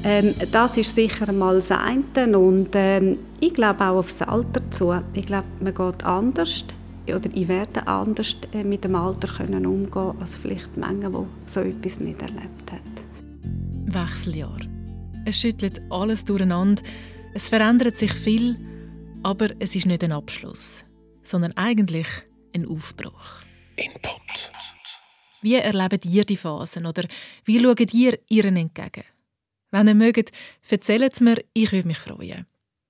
Ähm, 0.03 0.33
das 0.51 0.75
ist 0.77 0.95
sicher 0.95 1.31
mal 1.31 1.57
das 1.57 1.69
eine 1.69 2.35
und 2.35 2.69
ähm, 2.73 3.19
ich 3.39 3.53
glaube 3.53 3.83
auch 3.83 3.97
aufs 3.97 4.23
Alter 4.23 4.71
zu. 4.71 4.95
Ich 5.13 5.27
glaube, 5.27 5.45
man 5.59 5.75
geht 5.75 6.03
anders 6.03 6.65
oder 7.07 7.29
ich 7.31 7.47
werde 7.47 7.85
anders 7.85 8.37
äh, 8.51 8.63
mit 8.63 8.85
dem 8.85 8.95
Alter 8.95 9.27
können 9.27 9.67
umgehen 9.67 10.15
als 10.19 10.35
vielleicht 10.35 10.75
Menge, 10.77 11.11
die 11.11 11.27
so 11.45 11.59
etwas 11.59 11.99
nicht 11.99 12.19
erlebt 12.23 12.71
haben. 12.71 12.92
Wechseljahr. 13.85 14.59
Es 15.25 15.39
schüttelt 15.39 15.81
alles 15.89 16.23
durcheinander, 16.23 16.81
es 17.33 17.49
verändert 17.49 17.97
sich 17.97 18.13
viel, 18.13 18.57
aber 19.23 19.49
es 19.59 19.75
ist 19.75 19.85
nicht 19.85 20.03
ein 20.03 20.11
Abschluss, 20.11 20.83
sondern 21.21 21.53
eigentlich 21.53 22.07
ein 22.53 22.67
Aufbruch. 22.67 23.41
Input. 23.75 24.51
Wie 25.41 25.55
erlebt 25.55 26.05
ihr 26.05 26.25
die 26.25 26.37
Phasen 26.37 26.85
oder 26.85 27.07
wie 27.45 27.59
schaut 27.59 27.91
ihr 27.93 28.19
ihren 28.29 28.55
entgegen? 28.55 29.03
Wenn 29.71 29.87
ihr 29.87 29.95
mögt, 29.95 30.31
erzählt 30.69 31.13
es 31.13 31.21
mir, 31.21 31.43
ich 31.53 31.71
würde 31.71 31.87
mich 31.87 31.97
freuen. 31.97 32.45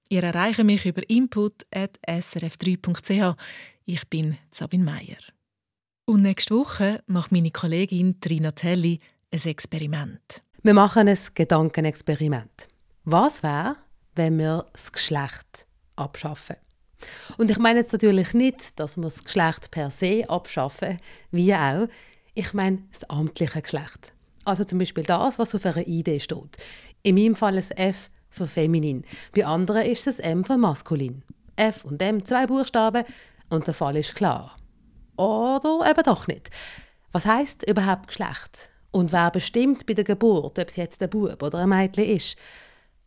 Ihr 0.10 0.24
erreicht 0.24 0.62
mich 0.64 0.86
über 0.86 1.10
input.srf3.ch. 1.10 3.38
Ich 3.86 4.10
bin 4.10 4.38
Sabine 4.52 4.84
Meier. 4.84 5.16
Und 6.06 6.22
nächste 6.22 6.56
Woche 6.56 7.02
macht 7.08 7.32
meine 7.32 7.52
Kollegin 7.52 8.20
Trina 8.20 8.52
Telli 8.52 9.00
ein 9.32 9.46
Experiment. 9.46 10.43
Wir 10.66 10.74
machen 10.74 11.10
ein 11.10 11.20
Gedankenexperiment. 11.34 12.70
Was 13.04 13.44
wäre, 13.44 13.76
wenn 14.16 14.40
wir 14.40 14.66
das 14.72 14.94
Geschlecht 14.94 15.68
abschaffen? 15.98 16.56
Und 17.38 17.52
ich 17.52 17.58
meine 17.58 17.80
jetzt 17.80 17.92
natürlich 17.92 18.34
nicht, 18.34 18.80
dass 18.80 18.96
wir 18.96 19.04
das 19.04 19.26
Geschlecht 19.26 19.72
per 19.72 19.92
se 19.92 20.24
abschaffen, 20.30 21.00
wie 21.32 21.54
auch. 21.54 21.90
Ich 22.34 22.54
meine 22.54 22.82
das 22.94 23.04
amtliche 23.10 23.62
Geschlecht. 23.62 24.14
Also 24.46 24.64
zum 24.64 24.80
Beispiel 24.80 25.04
das, 25.04 25.38
was 25.38 25.54
auf 25.54 25.66
einer 25.66 25.86
Idee 25.86 26.22
steht. 26.22 26.56
In 27.02 27.16
meinem 27.16 27.36
Fall 27.36 27.58
ein 27.58 27.72
F 27.72 28.10
für 28.30 28.48
feminin. 28.48 29.04
Bei 29.36 29.46
anderen 29.46 29.86
ist 29.86 30.08
es 30.08 30.20
M 30.20 30.46
für 30.46 30.58
maskulin. 30.58 31.24
F 31.58 31.84
und 31.84 32.02
M, 32.02 32.24
zwei 32.24 32.48
Buchstaben 32.48 33.04
und 33.50 33.68
der 33.68 33.74
Fall 33.74 33.98
ist 33.98 34.16
klar. 34.16 34.56
Oder 35.18 35.90
eben 35.90 36.04
doch 36.06 36.28
nicht. 36.28 36.52
Was 37.12 37.26
heißt 37.26 37.68
überhaupt 37.70 38.08
Geschlecht? 38.08 38.70
Und 38.94 39.12
wer 39.12 39.32
bestimmt 39.32 39.88
bei 39.88 39.96
der 39.96 40.04
Geburt, 40.04 40.60
ob 40.60 40.68
es 40.70 40.76
jetzt 40.76 41.02
ein 41.02 41.10
Bub 41.10 41.42
oder 41.42 41.58
ein 41.58 41.70
Mädchen 41.70 42.06
ist? 42.06 42.38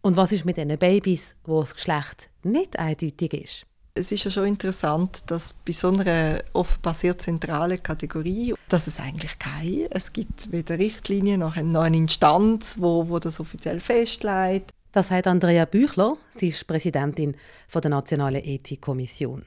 Und 0.02 0.16
was 0.16 0.32
ist 0.32 0.44
mit 0.44 0.56
den 0.56 0.76
Babys, 0.76 1.36
wo 1.44 1.60
das 1.60 1.74
Geschlecht 1.74 2.28
nicht 2.42 2.76
eindeutig 2.76 3.32
ist? 3.32 3.66
Es 3.94 4.10
ist 4.10 4.24
ja 4.24 4.30
schon 4.32 4.46
interessant, 4.46 5.22
dass 5.28 5.52
bei 5.52 5.72
so 5.72 5.88
einer 5.90 6.42
offenbar 6.52 6.92
sehr 6.92 7.16
zentralen 7.16 7.80
Kategorie, 7.80 8.52
dass 8.68 8.88
es 8.88 8.98
eigentlich 8.98 9.38
keine, 9.38 9.88
es 9.90 10.12
gibt 10.12 10.50
weder 10.50 10.76
Richtlinien 10.76 11.40
noch 11.40 11.56
eine 11.56 11.68
neue 11.68 11.96
Instanz, 11.96 12.76
wo, 12.78 13.08
wo 13.08 13.20
das 13.20 13.38
offiziell 13.38 13.78
festlegt. 13.78 14.70
Das 14.90 15.08
sagt 15.08 15.28
Andrea 15.28 15.66
Büchler, 15.66 16.16
sie 16.36 16.48
ist 16.48 16.66
Präsidentin 16.66 17.36
der 17.72 17.90
Nationalen 17.90 18.42
Ethikkommission. 18.44 19.44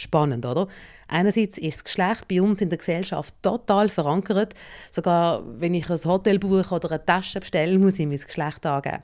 Spannend, 0.00 0.46
oder? 0.46 0.66
Einerseits 1.08 1.58
ist 1.58 1.78
das 1.78 1.84
Geschlecht 1.84 2.28
bei 2.28 2.40
uns 2.40 2.60
in 2.60 2.70
der 2.70 2.78
Gesellschaft 2.78 3.34
total 3.42 3.88
verankert. 3.88 4.54
Sogar 4.90 5.42
wenn 5.60 5.74
ich 5.74 5.90
ein 5.90 6.04
Hotel 6.04 6.38
buche 6.38 6.74
oder 6.74 6.90
eine 6.92 7.04
Tasche 7.04 7.40
bestelle, 7.40 7.78
muss 7.78 7.98
ich 7.98 8.06
mein 8.06 8.18
Geschlecht 8.18 8.64
angeben. 8.64 9.02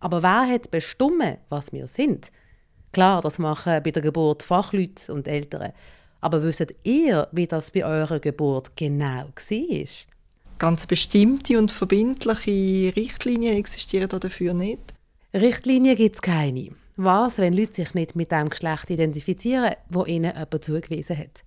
Aber 0.00 0.22
wer 0.22 0.48
hat 0.48 0.70
bestimmt, 0.70 1.38
was 1.48 1.72
wir 1.72 1.88
sind? 1.88 2.30
Klar, 2.92 3.20
das 3.20 3.38
machen 3.38 3.82
bei 3.82 3.90
der 3.90 4.02
Geburt 4.02 4.42
Fachleute 4.42 5.12
und 5.12 5.28
Eltern. 5.28 5.72
Aber 6.20 6.42
wisst 6.42 6.74
ihr, 6.84 7.28
wie 7.32 7.46
das 7.46 7.70
bei 7.70 7.84
eurer 7.84 8.18
Geburt 8.18 8.76
genau 8.76 9.26
war? 9.26 9.86
Ganz 10.58 10.86
bestimmte 10.86 11.58
und 11.58 11.70
verbindliche 11.70 12.96
Richtlinien 12.96 13.56
existieren 13.56 14.08
dafür 14.08 14.54
nicht. 14.54 14.94
Richtlinien 15.34 15.96
gibt 15.96 16.16
es 16.16 16.22
keine. 16.22 16.70
Was, 17.00 17.38
wenn 17.38 17.52
Leute 17.52 17.74
sich 17.74 17.94
nicht 17.94 18.16
mit 18.16 18.32
dem 18.32 18.48
Geschlecht 18.48 18.90
identifizieren, 18.90 19.70
wo 19.88 20.04
ihnen 20.04 20.32
jemand 20.34 20.64
zugewiesen 20.64 21.16
hat? 21.16 21.44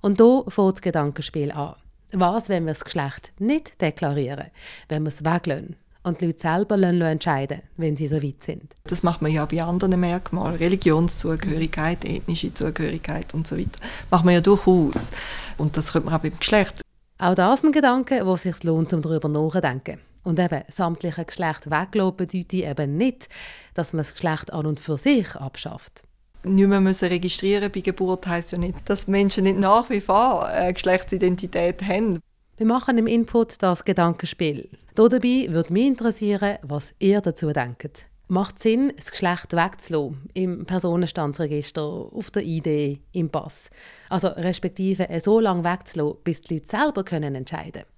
Und 0.00 0.18
hier 0.18 0.44
fängt 0.48 0.76
das 0.76 0.80
Gedankenspiel 0.80 1.52
an. 1.52 1.74
Was, 2.12 2.48
wenn 2.48 2.64
wir 2.64 2.72
das 2.72 2.84
Geschlecht 2.86 3.34
nicht 3.38 3.78
deklarieren, 3.82 4.46
wenn 4.88 5.02
wir 5.02 5.10
es 5.10 5.22
weglassen 5.22 5.76
und 6.04 6.22
die 6.22 6.26
Leute 6.28 6.40
selber 6.40 6.82
entscheiden 6.82 7.60
wenn 7.76 7.98
sie 7.98 8.06
so 8.06 8.22
weit 8.22 8.42
sind? 8.44 8.76
Das 8.84 9.02
macht 9.02 9.20
man 9.20 9.30
ja 9.30 9.44
bei 9.44 9.62
anderen 9.62 10.00
Merkmalen, 10.00 10.56
Religionszugehörigkeit, 10.56 12.02
ethnische 12.06 12.54
Zugehörigkeit 12.54 13.34
und 13.34 13.46
so 13.46 13.58
weiter. 13.58 13.80
Macht 14.10 14.24
man 14.24 14.32
ja 14.32 14.40
durchaus. 14.40 15.10
Und 15.58 15.76
das 15.76 15.92
könnte 15.92 16.06
man 16.06 16.14
auch 16.14 16.22
beim 16.22 16.38
Geschlecht. 16.38 16.80
Auch 17.18 17.34
das 17.34 17.60
ist 17.60 17.66
ein 17.66 17.72
Gedanke, 17.72 18.24
wo 18.24 18.32
es 18.32 18.42
sich 18.42 18.64
lohnt, 18.64 18.94
um 18.94 19.02
darüber 19.02 19.28
nachzudenken. 19.28 20.00
Und 20.24 20.40
eben, 20.40 20.62
sämtliche 20.68 21.24
Geschlecht 21.24 21.70
weglassen 21.70 22.16
bedeutet 22.16 22.54
eben 22.54 22.96
nicht, 22.96 23.28
dass 23.74 23.92
man 23.92 23.98
das 23.98 24.14
Geschlecht 24.14 24.52
an 24.52 24.66
und 24.66 24.80
für 24.80 24.96
sich 24.96 25.36
abschafft. 25.36 26.02
Nicht 26.44 26.68
mehr 26.68 26.80
müssen 26.80 27.08
registrieren 27.08 27.70
bei 27.70 27.80
Geburt 27.80 28.26
heisst 28.26 28.52
ja 28.52 28.58
nicht, 28.58 28.76
dass 28.86 29.06
Menschen 29.06 29.44
nicht 29.44 29.58
nach 29.58 29.88
wie 29.88 30.00
vor 30.00 30.46
eine 30.46 30.74
Geschlechtsidentität 30.74 31.82
haben. 31.82 32.18
Wir 32.56 32.66
machen 32.66 32.98
im 32.98 33.06
Input 33.06 33.62
das 33.62 33.84
Gedankenspiel. 33.84 34.68
Dabei 34.94 35.46
würde 35.48 35.72
mich 35.72 35.86
interessieren, 35.86 36.58
was 36.62 36.94
ihr 36.98 37.20
dazu 37.20 37.52
denkt. 37.52 38.06
Macht 38.28 38.56
es 38.56 38.62
Sinn, 38.62 38.92
das 38.96 39.10
Geschlecht 39.10 39.52
wegzulassen 39.52 40.30
im 40.34 40.64
Personenstandsregister, 40.64 41.82
auf 41.82 42.30
der 42.30 42.44
ID, 42.44 43.00
im 43.12 43.28
Pass? 43.28 43.70
Also 44.08 44.28
respektive 44.28 45.08
so 45.20 45.40
lange 45.40 45.64
wegzulassen, 45.64 46.18
bis 46.24 46.40
die 46.40 46.54
Leute 46.54 46.66
selber 46.66 47.04
können 47.04 47.34
entscheiden 47.34 47.82
können? 47.82 47.93